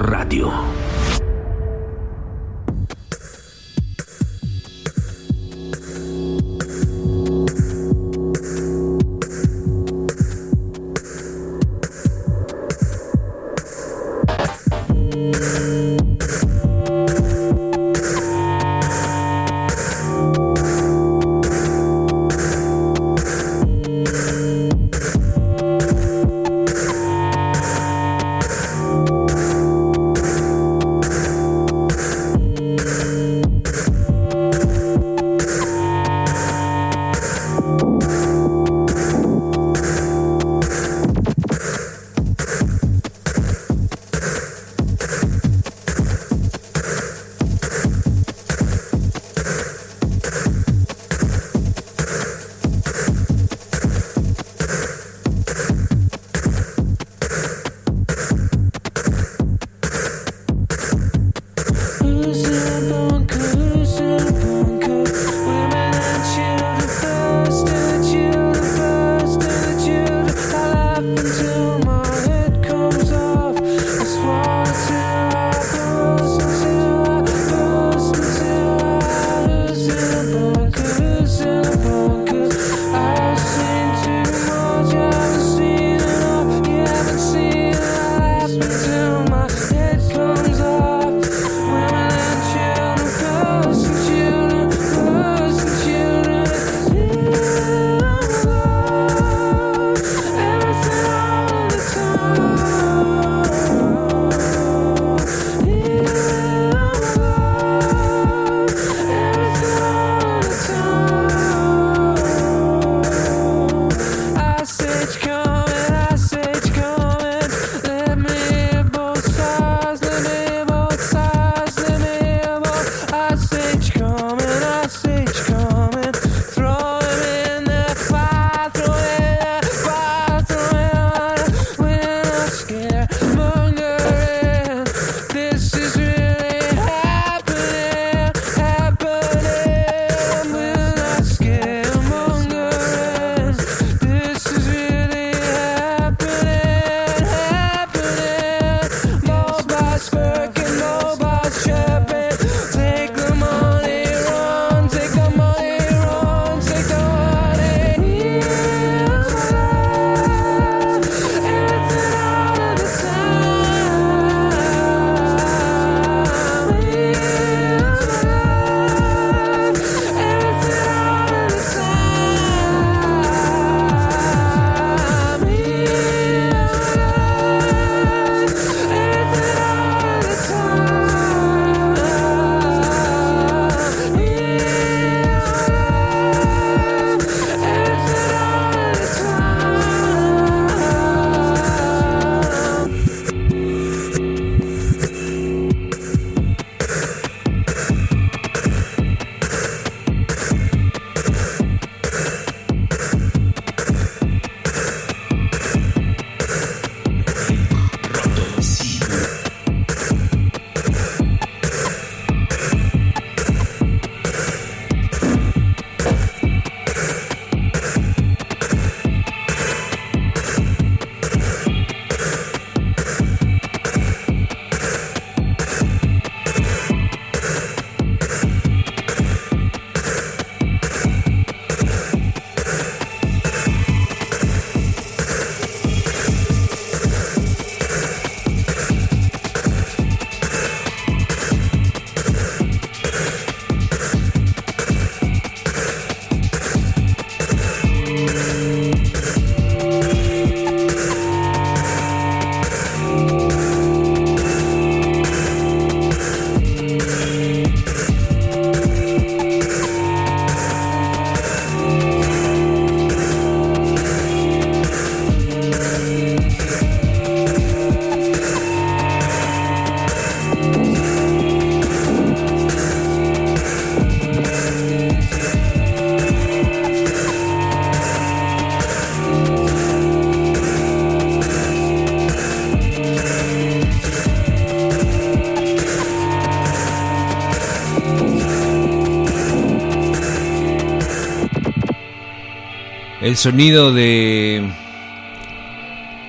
El 293.30 293.38
sonido 293.38 293.94
de 293.94 294.74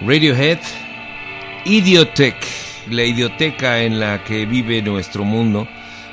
Radiohead, 0.03 0.59
Idiotech, 1.65 2.37
la 2.91 3.05
idioteca 3.05 3.81
en 3.81 3.99
la 3.99 4.23
que 4.23 4.45
vive 4.45 4.83
nuestro 4.83 5.25
mundo, 5.25 5.67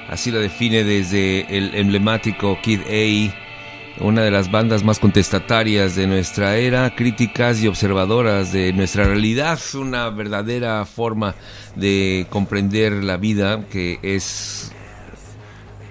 así 0.08 0.32
la 0.32 0.39
define 0.39 0.86
desde 0.86 1.58
el 1.58 1.76
emblemático 1.76 2.58
Kid 2.62 2.80
A, 2.88 4.02
una 4.02 4.21
de 4.21 4.32
las 4.32 4.50
bandas 4.50 4.86
más 4.86 5.00
contestatarias 5.00 5.97
de 5.97 6.08
nuestra 6.08 6.56
era, 6.56 6.95
críticas 6.95 7.62
y 7.62 7.67
observadoras 7.67 8.54
de 8.54 8.71
nuestra 8.71 9.04
realidad, 9.04 9.60
una 9.73 10.10
verdadera 10.10 10.86
forma 10.86 11.36
de 11.76 12.28
comprender 12.30 12.93
la 13.04 13.17
vida 13.17 13.65
que 13.69 14.00
es 14.04 14.71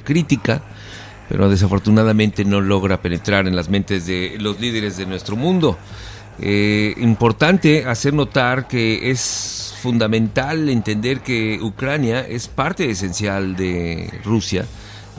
crítica 0.05 0.63
pero 1.29 1.49
desafortunadamente 1.49 2.45
no 2.45 2.61
logra 2.61 3.01
penetrar 3.01 3.49
en 3.49 3.57
las 3.57 3.69
mentes 3.69 4.07
de 4.07 4.37
los 4.39 4.61
líderes 4.61 4.97
de 4.97 5.07
nuestro 5.07 5.37
mundo. 5.37 5.79
Eh, 6.39 6.95
importante 6.99 7.87
hacer 7.87 8.13
notar 8.13 8.69
que 8.69 9.11
es 9.11 9.75
fundamental 9.81 10.69
entender 10.69 11.21
que 11.21 11.59
Ucrania 11.63 12.21
es 12.21 12.47
parte 12.47 12.91
esencial 12.91 13.57
de 13.57 14.13
Rusia 14.25 14.67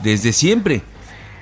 desde 0.02 0.32
siempre. 0.32 0.82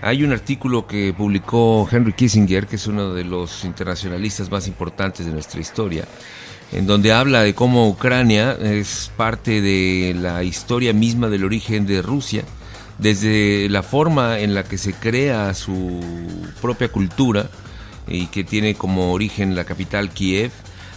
Hay 0.00 0.22
un 0.22 0.32
artículo 0.32 0.86
que 0.86 1.14
publicó 1.16 1.88
Henry 1.90 2.12
Kissinger, 2.12 2.66
que 2.66 2.76
es 2.76 2.86
uno 2.86 3.14
de 3.14 3.24
los 3.24 3.64
internacionalistas 3.64 4.50
más 4.50 4.66
importantes 4.66 5.24
de 5.26 5.32
nuestra 5.32 5.60
historia, 5.60 6.04
en 6.72 6.86
donde 6.86 7.12
habla 7.12 7.42
de 7.42 7.54
cómo 7.54 7.88
Ucrania 7.88 8.52
es 8.60 9.10
parte 9.16 9.60
de 9.60 10.14
la 10.18 10.42
historia 10.42 10.92
misma 10.92 11.28
del 11.28 11.44
origen 11.44 11.86
de 11.86 12.02
Rusia 12.02 12.44
desde 12.98 13.68
la 13.68 13.82
forma 13.82 14.38
en 14.38 14.54
la 14.54 14.64
que 14.64 14.78
se 14.78 14.94
crea 14.94 15.52
su 15.54 16.00
propia 16.60 16.88
cultura 16.88 17.48
y 18.08 18.26
que 18.26 18.44
tiene 18.44 18.74
como 18.74 19.12
origen 19.12 19.54
la 19.54 19.64
capital 19.64 20.10
Kiev, 20.10 20.50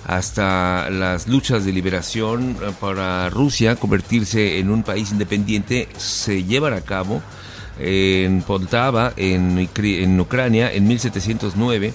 hasta 0.06 0.90
las 0.90 1.28
luchas 1.28 1.66
de 1.66 1.74
liberación 1.74 2.58
para 2.80 3.30
Rusia 3.30 3.76
convertirse 3.76 4.60
en 4.60 4.70
un 4.72 4.84
país 4.84 5.12
independiente 5.12 5.88
se 5.98 6.44
llevan 6.44 6.74
a 6.74 6.82
cabo 6.82 7.22
en 7.80 8.42
Poltava, 8.42 9.14
en, 9.18 9.70
en 9.76 10.20
Ucrania, 10.20 10.72
en 10.74 10.88
1709 10.88 11.94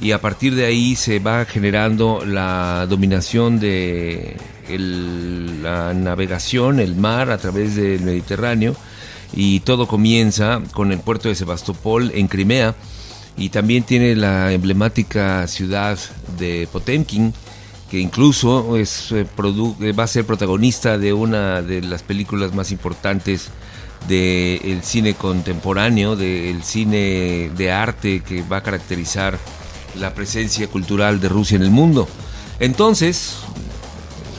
y 0.00 0.10
a 0.10 0.20
partir 0.20 0.54
de 0.56 0.64
ahí 0.64 0.96
se 0.96 1.20
va 1.20 1.44
generando 1.44 2.24
la 2.26 2.86
dominación 2.88 3.60
de 3.60 4.36
la 4.68 5.94
navegación, 5.94 6.80
el 6.80 6.96
mar 6.96 7.30
a 7.30 7.38
través 7.38 7.76
del 7.76 8.00
Mediterráneo 8.00 8.74
y 9.32 9.60
todo 9.60 9.86
comienza 9.86 10.60
con 10.72 10.92
el 10.92 11.00
puerto 11.00 11.28
de 11.28 11.34
Sebastopol 11.34 12.12
en 12.14 12.28
Crimea 12.28 12.74
y 13.36 13.48
también 13.48 13.84
tiene 13.84 14.14
la 14.14 14.52
emblemática 14.52 15.46
ciudad 15.46 15.98
de 16.38 16.68
Potemkin 16.70 17.32
que 17.90 18.00
incluso 18.00 18.78
es, 18.78 19.12
eh, 19.12 19.26
eh, 19.80 19.92
va 19.92 20.04
a 20.04 20.06
ser 20.06 20.24
protagonista 20.24 20.96
de 20.96 21.12
una 21.12 21.60
de 21.60 21.82
las 21.82 22.02
películas 22.02 22.54
más 22.54 22.72
importantes 22.72 23.50
del 24.08 24.82
cine 24.82 25.12
contemporáneo, 25.12 26.16
del 26.16 26.62
cine 26.62 27.50
de 27.54 27.70
arte 27.70 28.20
que 28.20 28.42
va 28.42 28.56
a 28.56 28.62
caracterizar 28.62 29.38
la 29.98 30.14
presencia 30.14 30.68
cultural 30.68 31.20
de 31.20 31.28
Rusia 31.28 31.56
en 31.56 31.62
el 31.62 31.70
mundo. 31.70 32.08
Entonces, 32.60 33.36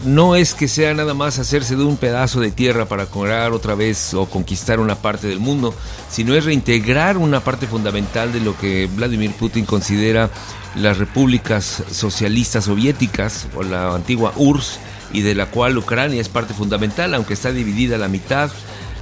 no 0.05 0.35
es 0.35 0.53
que 0.53 0.67
sea 0.67 0.93
nada 0.93 1.13
más 1.13 1.39
hacerse 1.39 1.75
de 1.75 1.83
un 1.83 1.97
pedazo 1.97 2.39
de 2.39 2.51
tierra 2.51 2.85
para 2.85 3.05
cobrar 3.05 3.51
otra 3.51 3.75
vez 3.75 4.13
o 4.13 4.25
conquistar 4.25 4.79
una 4.79 4.95
parte 4.95 5.27
del 5.27 5.39
mundo, 5.39 5.73
sino 6.09 6.35
es 6.35 6.45
reintegrar 6.45 7.17
una 7.17 7.41
parte 7.41 7.67
fundamental 7.67 8.33
de 8.33 8.39
lo 8.39 8.57
que 8.57 8.89
Vladimir 8.93 9.31
Putin 9.31 9.65
considera 9.65 10.29
las 10.75 10.97
repúblicas 10.97 11.83
socialistas 11.91 12.65
soviéticas 12.65 13.47
o 13.55 13.63
la 13.63 13.93
antigua 13.95 14.33
URSS 14.35 14.79
y 15.13 15.21
de 15.21 15.35
la 15.35 15.45
cual 15.47 15.77
Ucrania 15.77 16.19
es 16.19 16.29
parte 16.29 16.53
fundamental, 16.53 17.13
aunque 17.13 17.33
está 17.33 17.51
dividida 17.51 17.97
la 17.97 18.07
mitad 18.07 18.51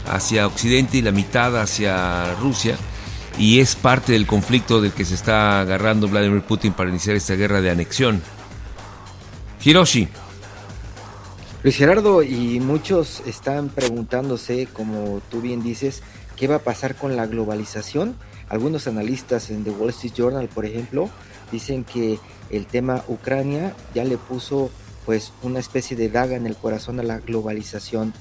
hacia 0.10 0.48
Occidente 0.48 0.98
y 0.98 1.02
la 1.02 1.12
mitad 1.12 1.60
hacia 1.60 2.36
Rusia 2.36 2.76
y 3.38 3.60
es 3.60 3.76
parte 3.76 4.14
del 4.14 4.28
conflicto 4.28 4.82
del 4.82 4.92
que 4.92 5.06
se 5.06 5.16
está 5.16 5.62
agarrando 5.62 6.08
Vladimir 6.08 6.42
Putin 6.42 6.74
para 6.74 6.90
iniciar 6.90 7.16
esta 7.16 7.36
guerra 7.36 7.62
de 7.62 7.70
anexión. 7.70 8.22
Hiroshi. 9.64 10.08
Luis 11.63 11.76
Gerardo, 11.76 12.24
y 12.24 12.60
muchos 12.60 13.21
están 13.28 13.69
preguntándose, 13.69 14.65
como 14.74 15.21
tú 15.30 15.41
bien 15.41 15.62
dices, 15.62 16.02
¿qué 16.36 16.47
va 16.47 16.56
a 16.56 16.63
pasar 16.63 16.95
con 16.95 17.15
la 17.15 17.28
globalización? 17.28 18.15
Algunos 18.50 18.88
analistas 18.88 19.52
en 19.52 19.63
The 19.63 19.69
Wall 19.69 19.91
Street 19.91 20.15
Journal, 20.15 20.47
por 20.47 20.65
ejemplo, 20.65 21.08
dicen 21.52 21.84
que 21.84 22.17
el 22.50 22.65
tema 22.65 23.04
Ucrania 23.08 23.76
ya 23.93 24.04
le 24.04 24.17
puso 24.17 24.71
pues 25.06 25.34
una 25.43 25.60
especie 25.60 25.95
de 25.95 26.10
daga 26.10 26.36
en 26.36 26.47
el 26.47 26.56
corazón 26.56 27.00
a 27.00 27.04
la 27.04 27.19
globalización 27.19 28.12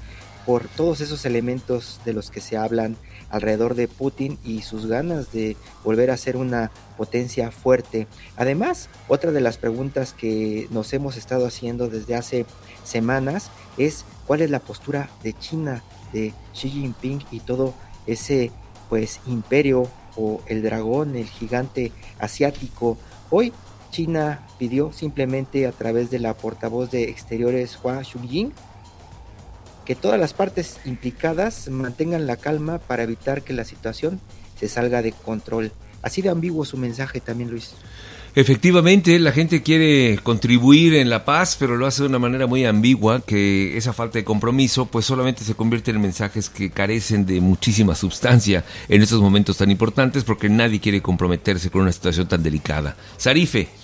por 0.45 0.69
todos 0.69 1.01
esos 1.01 1.25
elementos 1.25 1.99
de 2.05 2.13
los 2.13 2.31
que 2.31 2.43
se 2.43 2.59
hablan 2.59 2.99
alrededor 3.31 3.75
de 3.75 3.89
Putin 3.89 4.39
y 4.45 4.63
sus 4.63 4.87
ganas 4.87 5.33
de 5.33 5.57
volver 5.85 6.11
a 6.11 6.17
ser 6.17 6.37
una 6.37 6.71
potencia 6.97 7.51
fuerte. 7.51 8.07
Además, 8.37 8.89
otra 9.09 9.31
de 9.33 9.41
las 9.41 9.57
preguntas 9.57 10.13
que 10.13 10.69
nos 10.71 10.93
hemos 10.93 11.17
estado 11.17 11.47
haciendo 11.47 11.89
desde 11.89 12.17
hace 12.17 12.47
semanas 12.85 13.51
es 13.79 14.05
cuál 14.27 14.43
es 14.43 14.51
la 14.51 14.61
postura 14.61 15.09
de 15.23 15.33
China, 15.33 15.83
de 16.13 16.35
Xi 16.53 16.69
Jinping 16.69 17.25
y 17.31 17.41
todo 17.41 17.75
ese 18.07 18.51
pues 18.89 19.21
imperio 19.27 19.89
o 20.17 20.43
el 20.47 20.63
dragón, 20.63 21.17
el 21.17 21.27
gigante 21.27 21.93
asiático. 22.19 22.99
Hoy 23.31 23.53
China 23.91 24.47
pidió 24.59 24.93
simplemente 24.93 25.67
a 25.67 25.73
través 25.73 26.11
de 26.11 26.19
la 26.19 26.35
portavoz 26.35 26.91
de 26.91 27.05
Exteriores 27.05 27.79
Hua 27.83 28.03
Xunying 28.05 28.53
que 29.91 29.97
todas 29.97 30.21
las 30.21 30.35
partes 30.35 30.77
implicadas 30.85 31.69
mantengan 31.69 32.29
la 32.29 32.37
calma 32.37 32.79
para 32.79 33.03
evitar 33.03 33.43
que 33.43 33.53
la 33.53 33.65
situación 33.65 34.21
se 34.57 34.69
salga 34.69 35.03
de 35.03 35.11
control. 35.11 35.73
Así 36.01 36.23
de 36.23 36.29
ambiguo 36.29 36.65
su 36.65 36.77
mensaje 36.77 37.19
también, 37.19 37.51
Luis. 37.51 37.73
Efectivamente, 38.37 39.19
la 39.19 39.33
gente 39.33 39.65
quiere 39.65 40.21
contribuir 40.23 40.95
en 40.95 41.11
la 41.11 41.25
paz, 41.25 41.57
pero 41.59 41.77
lo 41.77 41.89
hace 41.89 42.03
de 42.05 42.09
una 42.09 42.21
manera 42.21 42.47
muy 42.47 42.65
ambigua, 42.67 43.21
que 43.21 43.77
esa 43.77 43.93
falta 43.93 44.21
de 44.21 44.25
compromiso 44.25 44.87
pues 44.87 45.07
solamente 45.07 45.43
se 45.43 45.57
convierte 45.57 45.91
en 45.91 46.01
mensajes 46.01 46.49
que 46.49 46.71
carecen 46.71 47.27
de 47.27 47.41
muchísima 47.41 47.97
sustancia 47.97 48.65
en 48.89 49.03
estos 49.03 49.21
momentos 49.21 49.57
tan 49.57 49.73
importantes 49.73 50.23
porque 50.23 50.49
nadie 50.49 50.79
quiere 50.79 51.03
comprometerse 51.03 51.69
con 51.69 51.83
una 51.83 51.91
situación 51.91 52.29
tan 52.29 52.45
delicada. 52.45 52.97
Sarife. 53.17 53.80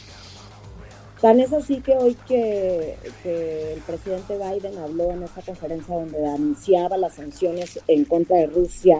Tan 1.21 1.41
es 1.41 1.53
así 1.53 1.81
que 1.81 1.97
hoy 1.97 2.15
que, 2.29 2.97
el 3.25 3.81
presidente 3.81 4.37
Biden 4.37 4.79
habló 4.79 5.13
en 5.13 5.23
esta 5.23 5.41
conferencia 5.41 5.95
donde 5.95 6.27
anunciaba 6.27 6.99
las 6.99 7.15
sanciones 7.15 7.81
en 7.89 8.05
contra 8.05 8.37
de 8.37 8.47
Rusia, 8.47 8.99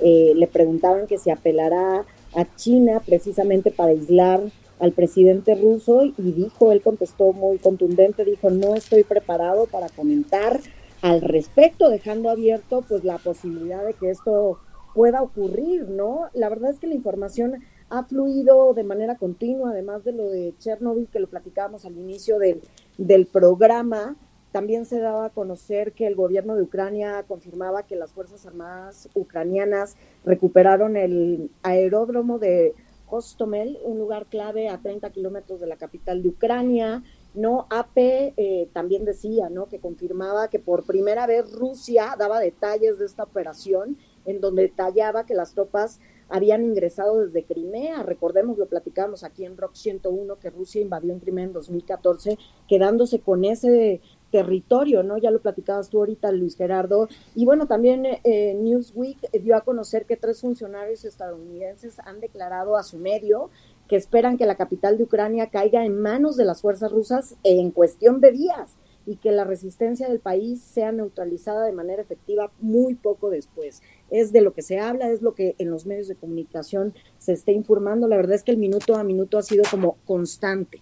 eh, 0.00 0.32
le 0.34 0.46
preguntaban 0.46 1.06
que 1.06 1.18
se 1.18 1.30
apelará 1.30 2.04
a 2.34 2.56
China 2.56 3.00
precisamente 3.04 3.70
para 3.70 3.90
aislar 3.90 4.40
al 4.80 4.92
presidente 4.92 5.54
ruso 5.54 6.04
y 6.04 6.32
dijo, 6.32 6.72
él 6.72 6.80
contestó 6.80 7.32
muy 7.32 7.58
contundente, 7.58 8.24
dijo, 8.24 8.50
no 8.50 8.74
estoy 8.74 9.04
preparado 9.04 9.66
para 9.66 9.88
comentar 9.90 10.58
al 11.02 11.20
respecto, 11.20 11.90
dejando 11.90 12.30
abierto 12.30 12.82
pues 12.88 13.04
la 13.04 13.18
posibilidad 13.18 13.84
de 13.84 13.92
que 13.92 14.10
esto 14.10 14.58
pueda 14.94 15.22
ocurrir, 15.22 15.88
¿no? 15.88 16.28
La 16.32 16.48
verdad 16.48 16.70
es 16.70 16.78
que 16.78 16.86
la 16.86 16.94
información 16.94 17.62
ha 17.92 18.04
fluido 18.04 18.72
de 18.72 18.84
manera 18.84 19.16
continua, 19.18 19.70
además 19.70 20.02
de 20.02 20.12
lo 20.12 20.30
de 20.30 20.54
Chernobyl 20.58 21.08
que 21.08 21.20
lo 21.20 21.28
platicábamos 21.28 21.84
al 21.84 21.98
inicio 21.98 22.38
del, 22.38 22.62
del 22.96 23.26
programa, 23.26 24.16
también 24.50 24.86
se 24.86 24.98
daba 24.98 25.26
a 25.26 25.30
conocer 25.30 25.92
que 25.92 26.06
el 26.06 26.14
gobierno 26.14 26.56
de 26.56 26.62
Ucrania 26.62 27.24
confirmaba 27.28 27.82
que 27.82 27.96
las 27.96 28.12
Fuerzas 28.12 28.46
Armadas 28.46 29.10
ucranianas 29.14 29.96
recuperaron 30.24 30.96
el 30.96 31.50
aeródromo 31.62 32.38
de 32.38 32.74
Kostomel, 33.06 33.78
un 33.84 33.98
lugar 33.98 34.24
clave 34.24 34.70
a 34.70 34.78
30 34.78 35.10
kilómetros 35.10 35.60
de 35.60 35.66
la 35.66 35.76
capital 35.76 36.22
de 36.22 36.30
Ucrania. 36.30 37.02
No, 37.34 37.66
AP 37.68 37.96
eh, 37.96 38.68
también 38.72 39.04
decía, 39.04 39.50
¿no? 39.50 39.66
Que 39.66 39.80
confirmaba 39.80 40.48
que 40.48 40.58
por 40.58 40.84
primera 40.84 41.26
vez 41.26 41.52
Rusia 41.52 42.14
daba 42.18 42.40
detalles 42.40 42.98
de 42.98 43.04
esta 43.04 43.24
operación, 43.24 43.98
en 44.24 44.40
donde 44.40 44.62
detallaba 44.62 45.26
que 45.26 45.34
las 45.34 45.52
tropas 45.52 46.00
habían 46.32 46.64
ingresado 46.64 47.20
desde 47.26 47.44
Crimea. 47.44 48.02
Recordemos, 48.02 48.58
lo 48.58 48.66
platicamos 48.66 49.22
aquí 49.22 49.44
en 49.44 49.56
Rock 49.56 49.74
101, 49.74 50.38
que 50.38 50.50
Rusia 50.50 50.80
invadió 50.80 51.12
en 51.12 51.20
Crimea 51.20 51.44
en 51.44 51.52
2014, 51.52 52.38
quedándose 52.66 53.20
con 53.20 53.44
ese 53.44 54.00
territorio, 54.30 55.02
¿no? 55.02 55.18
Ya 55.18 55.30
lo 55.30 55.42
platicabas 55.42 55.90
tú 55.90 55.98
ahorita, 55.98 56.32
Luis 56.32 56.56
Gerardo. 56.56 57.08
Y 57.34 57.44
bueno, 57.44 57.66
también 57.66 58.06
eh, 58.24 58.54
Newsweek 58.54 59.30
dio 59.42 59.54
a 59.54 59.60
conocer 59.60 60.06
que 60.06 60.16
tres 60.16 60.40
funcionarios 60.40 61.04
estadounidenses 61.04 61.98
han 62.00 62.18
declarado 62.20 62.76
a 62.76 62.82
su 62.82 62.96
medio 62.96 63.50
que 63.88 63.96
esperan 63.96 64.38
que 64.38 64.46
la 64.46 64.56
capital 64.56 64.96
de 64.96 65.04
Ucrania 65.04 65.50
caiga 65.50 65.84
en 65.84 66.00
manos 66.00 66.38
de 66.38 66.46
las 66.46 66.62
fuerzas 66.62 66.90
rusas 66.90 67.36
en 67.44 67.70
cuestión 67.70 68.22
de 68.22 68.32
días. 68.32 68.76
Y 69.06 69.16
que 69.16 69.32
la 69.32 69.44
resistencia 69.44 70.08
del 70.08 70.20
país 70.20 70.60
sea 70.60 70.92
neutralizada 70.92 71.66
de 71.66 71.72
manera 71.72 72.02
efectiva 72.02 72.50
muy 72.60 72.94
poco 72.94 73.30
después. 73.30 73.82
Es 74.10 74.32
de 74.32 74.40
lo 74.40 74.52
que 74.54 74.62
se 74.62 74.78
habla, 74.78 75.10
es 75.10 75.22
lo 75.22 75.34
que 75.34 75.54
en 75.58 75.70
los 75.70 75.86
medios 75.86 76.08
de 76.08 76.16
comunicación 76.16 76.94
se 77.18 77.32
está 77.32 77.52
informando. 77.52 78.08
La 78.08 78.16
verdad 78.16 78.36
es 78.36 78.42
que 78.42 78.52
el 78.52 78.58
minuto 78.58 78.94
a 78.96 79.04
minuto 79.04 79.38
ha 79.38 79.42
sido 79.42 79.64
como 79.70 79.96
constante. 80.04 80.80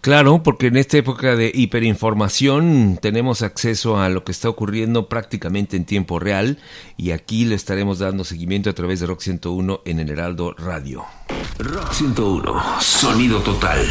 Claro, 0.00 0.42
porque 0.42 0.68
en 0.68 0.76
esta 0.76 0.96
época 0.96 1.36
de 1.36 1.52
hiperinformación 1.54 2.98
tenemos 3.00 3.42
acceso 3.42 3.98
a 3.98 4.08
lo 4.08 4.24
que 4.24 4.32
está 4.32 4.48
ocurriendo 4.48 5.08
prácticamente 5.08 5.76
en 5.76 5.84
tiempo 5.84 6.18
real 6.18 6.58
y 6.96 7.10
aquí 7.10 7.44
le 7.44 7.54
estaremos 7.54 7.98
dando 7.98 8.24
seguimiento 8.24 8.70
a 8.70 8.72
través 8.72 9.00
de 9.00 9.06
Rock 9.06 9.20
101 9.20 9.82
en 9.84 10.00
el 10.00 10.10
Heraldo 10.10 10.54
Radio. 10.54 11.04
Rock 11.58 11.92
101, 11.92 12.80
sonido 12.80 13.40
total. 13.40 13.86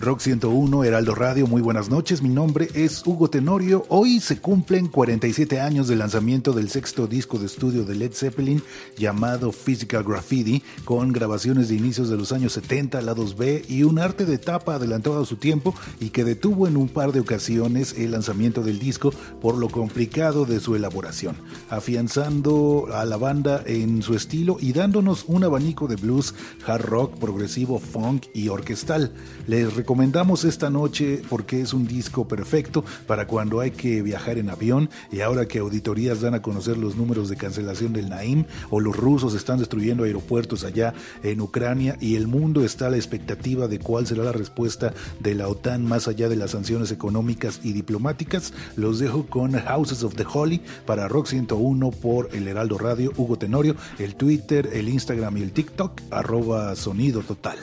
Rock 0.00 0.20
101, 0.20 0.84
Heraldo 0.84 1.16
Radio, 1.16 1.48
muy 1.48 1.60
buenas 1.60 1.90
noches. 1.90 2.22
Mi 2.22 2.28
nombre 2.28 2.68
es 2.72 3.04
Hugo 3.04 3.30
Tenorio. 3.30 3.84
Hoy 3.88 4.20
se 4.20 4.38
cumplen 4.38 4.86
47 4.86 5.60
años 5.60 5.88
del 5.88 5.98
lanzamiento 5.98 6.52
del 6.52 6.70
sexto 6.70 7.08
disco 7.08 7.36
de 7.36 7.46
estudio 7.46 7.82
de 7.82 7.96
Led 7.96 8.12
Zeppelin 8.12 8.62
llamado 8.96 9.50
Physical 9.50 10.04
Graffiti, 10.04 10.62
con 10.84 11.10
grabaciones 11.10 11.68
de 11.68 11.74
inicios 11.74 12.08
de 12.08 12.16
los 12.16 12.30
años 12.30 12.52
70, 12.52 13.02
lados 13.02 13.36
B 13.36 13.64
y 13.68 13.82
un 13.82 13.98
arte 13.98 14.24
de 14.24 14.38
tapa 14.38 14.76
adelantado 14.76 15.20
a 15.20 15.26
su 15.26 15.34
tiempo 15.34 15.74
y 15.98 16.10
que 16.10 16.22
detuvo 16.22 16.68
en 16.68 16.76
un 16.76 16.88
par 16.88 17.10
de 17.10 17.18
ocasiones 17.18 17.96
el 17.98 18.12
lanzamiento 18.12 18.62
del 18.62 18.78
disco 18.78 19.10
por 19.40 19.56
lo 19.56 19.68
complicado 19.68 20.44
de 20.44 20.60
su 20.60 20.76
elaboración, 20.76 21.34
afianzando 21.70 22.86
a 22.94 23.04
la 23.04 23.16
banda 23.16 23.64
en 23.66 24.02
su 24.02 24.14
estilo 24.14 24.58
y 24.60 24.74
dándonos 24.74 25.24
un 25.26 25.42
abanico 25.42 25.88
de 25.88 25.96
blues, 25.96 26.36
hard 26.64 26.84
rock, 26.84 27.18
progresivo, 27.18 27.80
funk 27.80 28.26
y 28.32 28.46
orquestal. 28.46 29.12
Les 29.48 29.74
recomendamos 29.88 30.44
esta 30.44 30.68
noche 30.68 31.22
porque 31.30 31.62
es 31.62 31.72
un 31.72 31.86
disco 31.86 32.28
perfecto 32.28 32.84
para 33.06 33.26
cuando 33.26 33.60
hay 33.60 33.70
que 33.70 34.02
viajar 34.02 34.36
en 34.36 34.50
avión 34.50 34.90
y 35.10 35.22
ahora 35.22 35.48
que 35.48 35.60
auditorías 35.60 36.20
dan 36.20 36.34
a 36.34 36.42
conocer 36.42 36.76
los 36.76 36.96
números 36.96 37.30
de 37.30 37.36
cancelación 37.36 37.94
del 37.94 38.10
Naim 38.10 38.44
o 38.68 38.80
los 38.80 38.94
rusos 38.94 39.32
están 39.32 39.60
destruyendo 39.60 40.04
aeropuertos 40.04 40.64
allá 40.64 40.92
en 41.22 41.40
Ucrania 41.40 41.96
y 42.02 42.16
el 42.16 42.26
mundo 42.26 42.66
está 42.66 42.88
a 42.88 42.90
la 42.90 42.98
expectativa 42.98 43.66
de 43.66 43.78
cuál 43.78 44.06
será 44.06 44.24
la 44.24 44.32
respuesta 44.32 44.92
de 45.20 45.34
la 45.34 45.48
OTAN 45.48 45.86
más 45.86 46.06
allá 46.06 46.28
de 46.28 46.36
las 46.36 46.50
sanciones 46.50 46.92
económicas 46.92 47.60
y 47.62 47.72
diplomáticas. 47.72 48.52
Los 48.76 48.98
dejo 48.98 49.24
con 49.24 49.52
Houses 49.52 50.02
of 50.02 50.16
the 50.16 50.26
Holy 50.30 50.60
para 50.84 51.08
Rock 51.08 51.28
101 51.28 51.92
por 51.92 52.28
el 52.34 52.46
Heraldo 52.46 52.76
Radio, 52.76 53.10
Hugo 53.16 53.38
Tenorio, 53.38 53.74
el 53.98 54.16
Twitter, 54.16 54.68
el 54.70 54.90
Instagram 54.90 55.38
y 55.38 55.42
el 55.44 55.52
TikTok, 55.52 55.98
arroba 56.10 56.76
sonido 56.76 57.22
total. 57.22 57.56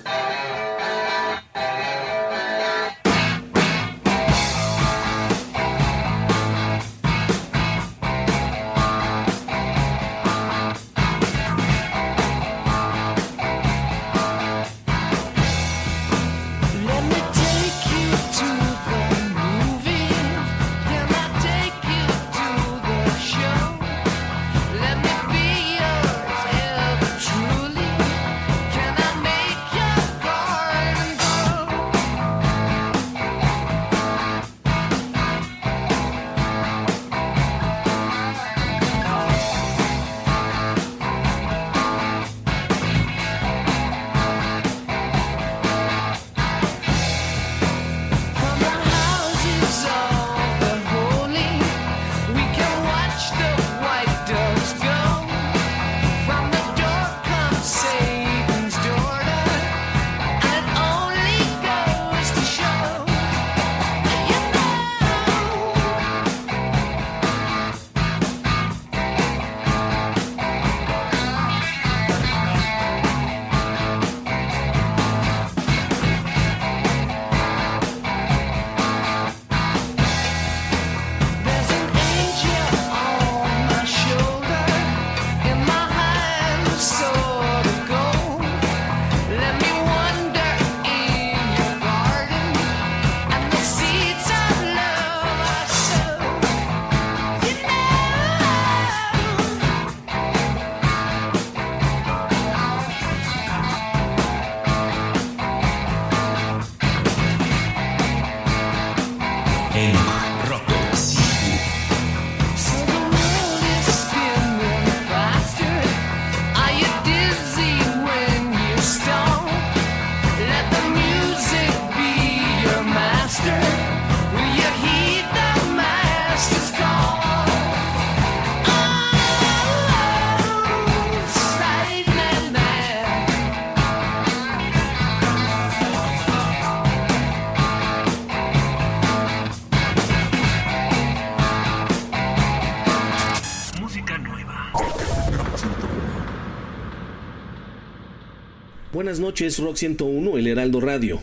Buenas 149.05 149.19
noches, 149.19 149.59
Rock 149.59 149.75
101, 149.75 150.35
El 150.39 150.47
Heraldo 150.47 150.81
Radio. 150.81 151.21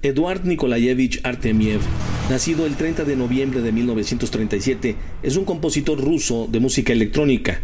Eduard 0.00 0.46
Nikolayevich 0.46 1.20
Artemiev, 1.24 1.80
nacido 2.30 2.64
el 2.64 2.74
30 2.74 3.04
de 3.04 3.16
noviembre 3.16 3.60
de 3.60 3.70
1937, 3.70 4.96
es 5.22 5.36
un 5.36 5.44
compositor 5.44 6.02
ruso 6.02 6.48
de 6.50 6.58
música 6.58 6.94
electrónica. 6.94 7.60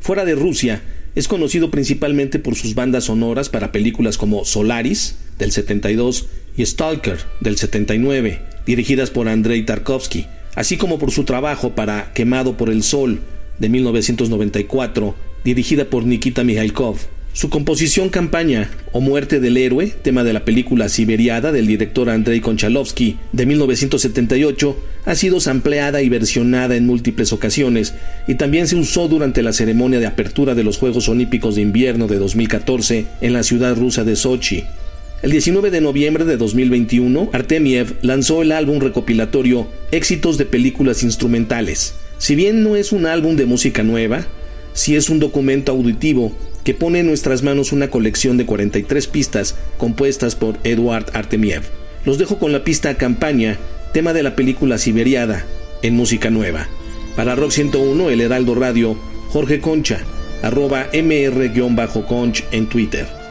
Fuera 0.00 0.26
de 0.26 0.34
Rusia, 0.34 0.82
es 1.14 1.28
conocido 1.28 1.70
principalmente 1.70 2.38
por 2.38 2.56
sus 2.56 2.74
bandas 2.74 3.04
sonoras 3.04 3.48
para 3.48 3.72
películas 3.72 4.18
como 4.18 4.44
Solaris, 4.44 5.16
del 5.38 5.50
72, 5.50 6.26
y 6.54 6.66
Stalker, 6.66 7.16
del 7.40 7.56
79, 7.56 8.42
dirigidas 8.66 9.08
por 9.08 9.30
Andrei 9.30 9.64
Tarkovsky, 9.64 10.26
así 10.56 10.76
como 10.76 10.98
por 10.98 11.10
su 11.10 11.24
trabajo 11.24 11.74
para 11.74 12.12
Quemado 12.12 12.58
por 12.58 12.68
el 12.68 12.82
Sol, 12.82 13.20
de 13.58 13.70
1994, 13.70 15.14
dirigida 15.42 15.86
por 15.86 16.04
Nikita 16.04 16.44
Mikhailkov. 16.44 17.15
Su 17.36 17.50
composición 17.50 18.08
Campaña 18.08 18.70
o 18.92 19.02
Muerte 19.02 19.40
del 19.40 19.58
Héroe, 19.58 19.88
tema 19.88 20.24
de 20.24 20.32
la 20.32 20.46
película 20.46 20.88
Siberiada 20.88 21.52
del 21.52 21.66
director 21.66 22.08
Andrei 22.08 22.40
Konchalovsky 22.40 23.18
de 23.32 23.44
1978, 23.44 24.74
ha 25.04 25.14
sido 25.14 25.38
sampleada 25.38 26.00
y 26.00 26.08
versionada 26.08 26.76
en 26.76 26.86
múltiples 26.86 27.34
ocasiones 27.34 27.92
y 28.26 28.36
también 28.36 28.68
se 28.68 28.76
usó 28.76 29.06
durante 29.08 29.42
la 29.42 29.52
ceremonia 29.52 30.00
de 30.00 30.06
apertura 30.06 30.54
de 30.54 30.64
los 30.64 30.78
Juegos 30.78 31.10
Olímpicos 31.10 31.56
de 31.56 31.60
Invierno 31.60 32.06
de 32.06 32.16
2014 32.16 33.04
en 33.20 33.34
la 33.34 33.42
ciudad 33.42 33.76
rusa 33.76 34.02
de 34.02 34.16
Sochi. 34.16 34.64
El 35.20 35.30
19 35.30 35.70
de 35.70 35.82
noviembre 35.82 36.24
de 36.24 36.38
2021, 36.38 37.28
Artemiev 37.34 37.98
lanzó 38.00 38.40
el 38.40 38.50
álbum 38.50 38.80
recopilatorio 38.80 39.68
Éxitos 39.90 40.38
de 40.38 40.46
Películas 40.46 41.02
Instrumentales. 41.02 41.96
Si 42.16 42.34
bien 42.34 42.62
no 42.62 42.76
es 42.76 42.92
un 42.92 43.04
álbum 43.04 43.36
de 43.36 43.44
música 43.44 43.82
nueva, 43.82 44.26
sí 44.72 44.96
es 44.96 45.10
un 45.10 45.18
documento 45.18 45.72
auditivo 45.72 46.34
que 46.66 46.74
pone 46.74 46.98
en 46.98 47.06
nuestras 47.06 47.44
manos 47.44 47.70
una 47.70 47.90
colección 47.90 48.36
de 48.36 48.44
43 48.44 49.06
pistas 49.06 49.54
compuestas 49.78 50.34
por 50.34 50.58
Eduard 50.64 51.06
Artemiev. 51.14 51.62
Los 52.04 52.18
dejo 52.18 52.40
con 52.40 52.50
la 52.50 52.64
pista 52.64 52.96
Campaña 52.96 53.56
tema 53.92 54.12
de 54.12 54.24
la 54.24 54.34
película 54.34 54.76
Siberiada, 54.76 55.46
en 55.82 55.94
música 55.94 56.28
nueva. 56.28 56.66
Para 57.14 57.36
Rock 57.36 57.52
101, 57.52 58.10
El 58.10 58.20
Heraldo 58.20 58.56
Radio, 58.56 58.96
Jorge 59.28 59.60
Concha, 59.60 60.00
arroba 60.42 60.88
mr-conch 60.92 62.42
en 62.50 62.68
Twitter. 62.68 63.25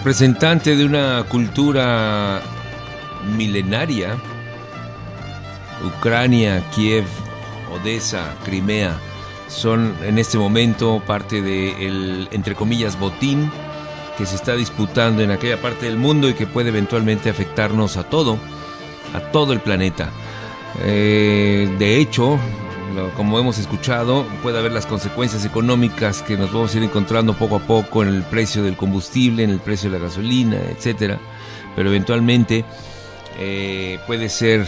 Representante 0.00 0.76
de 0.76 0.86
una 0.86 1.26
cultura 1.28 2.40
milenaria, 3.36 4.16
Ucrania, 5.84 6.64
Kiev, 6.74 7.04
Odessa, 7.70 8.34
Crimea, 8.42 8.98
son 9.48 9.94
en 10.02 10.18
este 10.18 10.38
momento 10.38 11.02
parte 11.06 11.42
del, 11.42 12.30
entre 12.32 12.54
comillas, 12.54 12.98
botín 12.98 13.52
que 14.16 14.24
se 14.24 14.36
está 14.36 14.56
disputando 14.56 15.22
en 15.22 15.32
aquella 15.32 15.60
parte 15.60 15.84
del 15.84 15.98
mundo 15.98 16.30
y 16.30 16.32
que 16.32 16.46
puede 16.46 16.70
eventualmente 16.70 17.28
afectarnos 17.28 17.98
a 17.98 18.04
todo, 18.04 18.38
a 19.12 19.20
todo 19.30 19.52
el 19.52 19.60
planeta. 19.60 20.08
Eh, 20.82 21.76
de 21.78 21.98
hecho, 21.98 22.38
como 23.16 23.38
hemos 23.38 23.58
escuchado, 23.58 24.26
puede 24.42 24.58
haber 24.58 24.72
las 24.72 24.86
consecuencias 24.86 25.44
económicas 25.44 26.22
que 26.22 26.36
nos 26.36 26.52
vamos 26.52 26.74
a 26.74 26.78
ir 26.78 26.84
encontrando 26.84 27.34
poco 27.34 27.56
a 27.56 27.60
poco 27.60 28.02
en 28.02 28.08
el 28.08 28.22
precio 28.22 28.62
del 28.62 28.76
combustible, 28.76 29.44
en 29.44 29.50
el 29.50 29.60
precio 29.60 29.90
de 29.90 29.98
la 29.98 30.04
gasolina, 30.04 30.56
etcétera. 30.56 31.18
Pero 31.76 31.88
eventualmente 31.88 32.64
eh, 33.38 33.98
puede 34.06 34.28
ser 34.28 34.66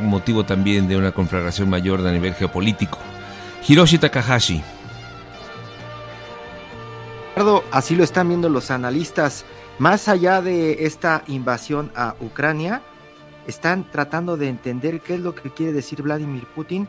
un 0.00 0.08
motivo 0.08 0.44
también 0.44 0.88
de 0.88 0.96
una 0.96 1.12
conflagración 1.12 1.68
mayor 1.68 2.06
a 2.06 2.12
nivel 2.12 2.34
geopolítico. 2.34 2.98
Hiroshi 3.66 3.98
Takahashi. 3.98 4.62
Así 7.70 7.94
lo 7.94 8.02
están 8.02 8.28
viendo 8.28 8.48
los 8.48 8.70
analistas. 8.70 9.44
Más 9.78 10.08
allá 10.08 10.42
de 10.42 10.86
esta 10.86 11.22
invasión 11.28 11.92
a 11.94 12.16
Ucrania, 12.20 12.82
están 13.46 13.88
tratando 13.90 14.36
de 14.36 14.48
entender 14.48 15.00
qué 15.00 15.14
es 15.14 15.20
lo 15.20 15.34
que 15.34 15.50
quiere 15.50 15.72
decir 15.72 16.02
Vladimir 16.02 16.46
Putin 16.54 16.88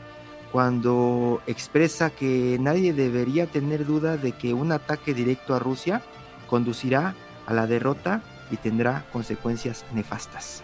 cuando 0.52 1.42
expresa 1.48 2.10
que 2.10 2.58
nadie 2.60 2.94
debería 2.94 3.48
tener 3.48 3.86
duda 3.86 4.18
de 4.18 4.32
que 4.32 4.54
un 4.54 4.72
ataque 4.72 5.14
directo 5.14 5.54
a 5.56 5.60
Rusia 5.60 6.02
conducirá 6.48 7.16
a 7.46 7.54
la 7.54 7.68
derrota 7.68 8.22
y 8.52 8.58
tendrá 8.58 9.06
consecuencias 9.12 9.86
nefastas. 9.94 10.64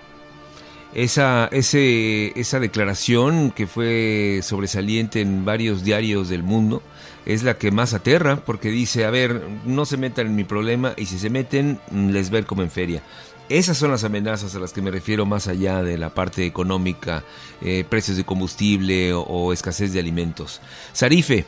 Esa, 0.93 1.49
ese, 1.51 2.39
esa 2.39 2.59
declaración 2.59 3.51
que 3.51 3.67
fue 3.67 4.39
sobresaliente 4.43 5.19
en 5.19 5.43
varios 5.43 5.83
diarios 5.83 6.29
del 6.29 6.41
mundo 6.41 6.81
es 7.25 7.43
la 7.43 7.57
que 7.57 7.69
más 7.69 7.93
aterra 7.93 8.37
porque 8.37 8.69
dice, 8.69 9.03
a 9.03 9.09
ver, 9.09 9.41
no 9.65 9.85
se 9.85 9.97
metan 9.97 10.27
en 10.27 10.35
mi 10.35 10.45
problema 10.45 10.93
y 10.95 11.07
si 11.07 11.19
se 11.19 11.29
meten 11.29 11.79
les 11.91 12.29
ver 12.29 12.45
como 12.45 12.61
en 12.61 12.71
feria. 12.71 13.03
Esas 13.47 13.77
son 13.77 13.91
las 13.91 14.03
amenazas 14.03 14.55
a 14.55 14.59
las 14.59 14.73
que 14.73 14.81
me 14.81 14.89
refiero 14.89 15.25
más 15.27 15.47
allá 15.47 15.83
de 15.83 15.99
la 15.99 16.09
parte 16.09 16.47
económica, 16.47 17.23
eh, 17.61 17.85
precios 17.87 18.17
de 18.17 18.23
combustible 18.23 19.13
o, 19.13 19.53
escasez 19.53 19.93
de 19.93 19.99
alimentos. 19.99 20.61
Sarife. 20.93 21.45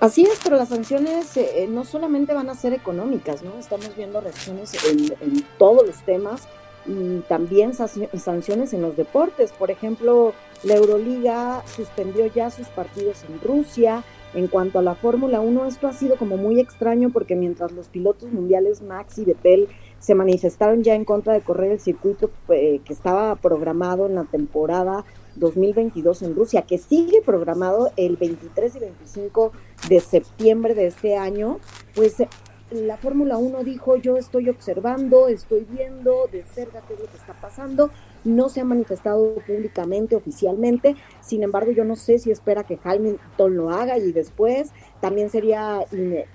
Así 0.00 0.22
es, 0.22 0.40
pero 0.42 0.56
las 0.56 0.70
sanciones 0.70 1.36
eh, 1.36 1.66
no 1.68 1.84
solamente 1.84 2.32
van 2.32 2.48
a 2.48 2.54
ser 2.54 2.72
económicas, 2.72 3.42
¿no? 3.42 3.58
Estamos 3.58 3.94
viendo 3.96 4.20
reacciones 4.20 4.72
en, 4.84 5.44
todos 5.58 5.86
los 5.86 5.96
temas 6.04 6.48
y 6.86 7.18
también 7.28 7.72
sanciones 7.74 8.72
en 8.72 8.80
los 8.80 8.96
deportes. 8.96 9.52
Por 9.52 9.70
ejemplo, 9.70 10.32
la 10.62 10.76
Euroliga 10.76 11.62
suspendió 11.76 12.26
ya 12.26 12.50
sus 12.50 12.68
partidos 12.68 13.24
en 13.28 13.40
Rusia. 13.46 14.04
En 14.34 14.46
cuanto 14.46 14.78
a 14.78 14.82
la 14.82 14.94
Fórmula 14.94 15.40
1, 15.40 15.66
esto 15.66 15.88
ha 15.88 15.92
sido 15.92 16.16
como 16.16 16.36
muy 16.36 16.60
extraño 16.60 17.10
porque 17.10 17.34
mientras 17.34 17.72
los 17.72 17.88
pilotos 17.88 18.30
mundiales 18.30 18.82
Max 18.82 19.18
y 19.18 19.24
Vettel 19.24 19.68
se 19.98 20.14
manifestaron 20.14 20.82
ya 20.82 20.94
en 20.94 21.04
contra 21.04 21.32
de 21.32 21.40
correr 21.40 21.72
el 21.72 21.80
circuito 21.80 22.30
eh, 22.50 22.80
que 22.84 22.92
estaba 22.92 23.34
programado 23.36 24.06
en 24.06 24.14
la 24.14 24.24
temporada 24.24 25.04
2022 25.36 26.22
en 26.22 26.34
Rusia, 26.34 26.62
que 26.62 26.78
sigue 26.78 27.22
programado 27.22 27.90
el 27.96 28.16
23 28.16 28.76
y 28.76 28.78
25 28.78 29.52
de 29.88 30.00
septiembre 30.00 30.74
de 30.74 30.86
este 30.86 31.16
año, 31.16 31.58
pues 31.94 32.20
eh, 32.20 32.28
la 32.70 32.98
Fórmula 32.98 33.38
1 33.38 33.64
dijo, 33.64 33.96
yo 33.96 34.16
estoy 34.18 34.50
observando, 34.50 35.28
estoy 35.28 35.66
viendo 35.70 36.28
de 36.30 36.44
cerca 36.44 36.82
qué 36.86 36.94
es 36.94 37.00
lo 37.00 37.06
que 37.06 37.16
está 37.16 37.32
pasando, 37.32 37.90
no 38.24 38.50
se 38.50 38.60
ha 38.60 38.64
manifestado 38.64 39.36
públicamente, 39.46 40.16
oficialmente, 40.16 40.94
sin 41.20 41.42
embargo 41.42 41.72
yo 41.72 41.84
no 41.84 41.96
sé 41.96 42.18
si 42.18 42.30
espera 42.30 42.64
que 42.64 42.78
Hamilton 42.82 43.56
lo 43.56 43.70
haga 43.70 43.96
y 43.96 44.12
después. 44.12 44.70
También 45.00 45.30
sería 45.30 45.80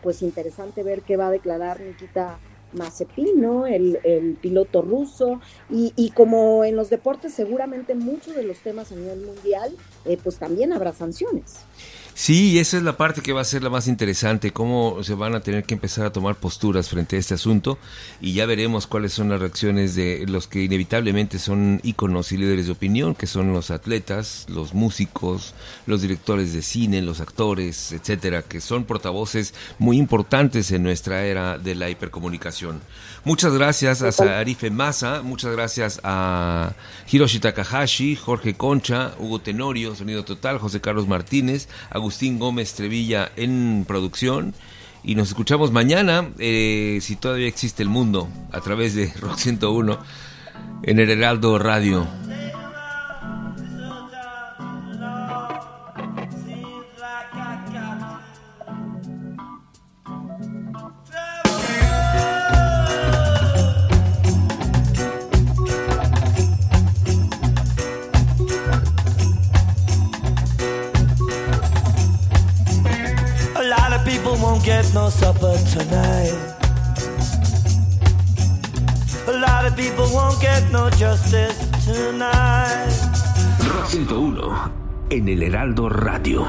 pues 0.02 0.22
interesante 0.22 0.84
ver 0.84 1.02
qué 1.02 1.18
va 1.18 1.28
a 1.28 1.32
declarar 1.32 1.82
Nikita 1.82 2.40
Mazepin, 2.74 3.44
el, 3.68 4.38
piloto 4.42 4.82
ruso, 4.82 5.40
y, 5.70 6.12
como 6.16 6.64
en 6.64 6.76
los 6.76 6.90
deportes 6.90 7.34
seguramente 7.34 7.96
muchos 7.96 8.36
de 8.36 8.44
los 8.44 8.60
temas 8.60 8.92
a 8.92 8.96
nivel 8.96 9.22
mundial, 9.22 9.76
eh, 10.06 10.18
pues 10.22 10.38
también 10.38 10.74
habrá 10.74 10.94
sanciones. 10.94 11.60
Sí, 12.16 12.60
esa 12.60 12.78
es 12.78 12.84
la 12.84 12.96
parte 12.96 13.22
que 13.22 13.34
va 13.34 13.42
a 13.42 13.44
ser 13.44 13.64
la 13.64 13.72
más 13.72 13.88
interesante, 13.88 14.52
cómo 14.52 15.04
se 15.04 15.16
van 15.16 15.34
a 15.34 15.42
tener 15.42 15.64
que 15.64 15.74
empezar 15.74 16.06
a 16.06 16.12
tomar 16.12 16.36
posturas 16.36 16.88
frente 16.88 17.16
a 17.16 17.20
este 17.20 17.34
asunto 17.34 17.80
y 18.22 18.34
ya 18.34 18.46
veremos 18.46 18.86
cuáles 18.86 19.14
son 19.14 19.30
las 19.30 19.40
reacciones 19.40 19.96
de 19.96 20.26
los 20.28 20.48
que 20.48 20.62
inevitablemente 20.62 21.40
son 21.40 21.80
íconos 21.84 22.32
y 22.32 22.38
líderes 22.38 22.68
de 22.68 22.74
opinión, 22.74 23.16
que 23.16 23.26
son 23.26 23.52
los 23.52 23.72
atletas, 23.72 24.46
los 24.48 24.76
músicos, 24.76 25.56
los 25.88 26.04
directores 26.04 26.54
de 26.54 26.62
cine, 26.62 27.02
los 27.02 27.20
actores, 27.20 27.92
etcétera, 27.92 28.44
que 28.44 28.62
son 28.62 28.84
portavoces 28.84 29.56
muy 29.80 29.98
importantes 29.98 30.72
en 30.72 30.84
nuestra 30.84 31.26
era 31.26 31.58
de 31.58 31.74
la 31.74 31.90
hipercomunicación. 31.90 32.63
Muchas 33.26 33.54
gracias 33.54 34.02
a 34.02 34.12
Sarife 34.12 34.70
Massa, 34.70 35.22
muchas 35.22 35.54
gracias 35.54 36.02
a 36.04 36.74
Hiroshi 37.10 37.40
Takahashi, 37.40 38.16
Jorge 38.16 38.56
Concha, 38.56 39.14
Hugo 39.18 39.40
Tenorio, 39.40 39.96
Sonido 39.96 40.26
Total, 40.26 40.58
José 40.58 40.82
Carlos 40.82 41.08
Martínez, 41.08 41.70
Agustín 41.90 42.38
Gómez 42.38 42.74
Trevilla 42.74 43.32
en 43.36 43.86
producción. 43.88 44.54
Y 45.06 45.16
nos 45.16 45.30
escuchamos 45.30 45.72
mañana, 45.72 46.30
eh, 46.40 47.00
si 47.02 47.16
todavía 47.16 47.48
existe 47.48 47.84
el 47.84 47.90
mundo, 47.90 48.30
a 48.52 48.62
través 48.62 48.94
de 48.96 49.14
Rock 49.20 49.38
101 49.38 50.00
en 50.84 51.00
el 51.00 51.10
Heraldo 51.10 51.60
Radio. 51.60 52.08
No 74.94 75.10
supper 75.10 75.58
tonight. 75.74 76.34
A 79.28 79.32
lot 79.32 79.66
of 79.66 79.76
people 79.76 80.06
won't 80.14 80.40
get 80.40 80.72
no 80.72 80.90
justice 80.92 81.58
tonight. 81.86 82.94
Rock 83.74 83.92
101 83.94 84.72
en 85.10 85.30
el 85.30 85.44
Heraldo 85.44 85.90
Radio. 85.90 86.46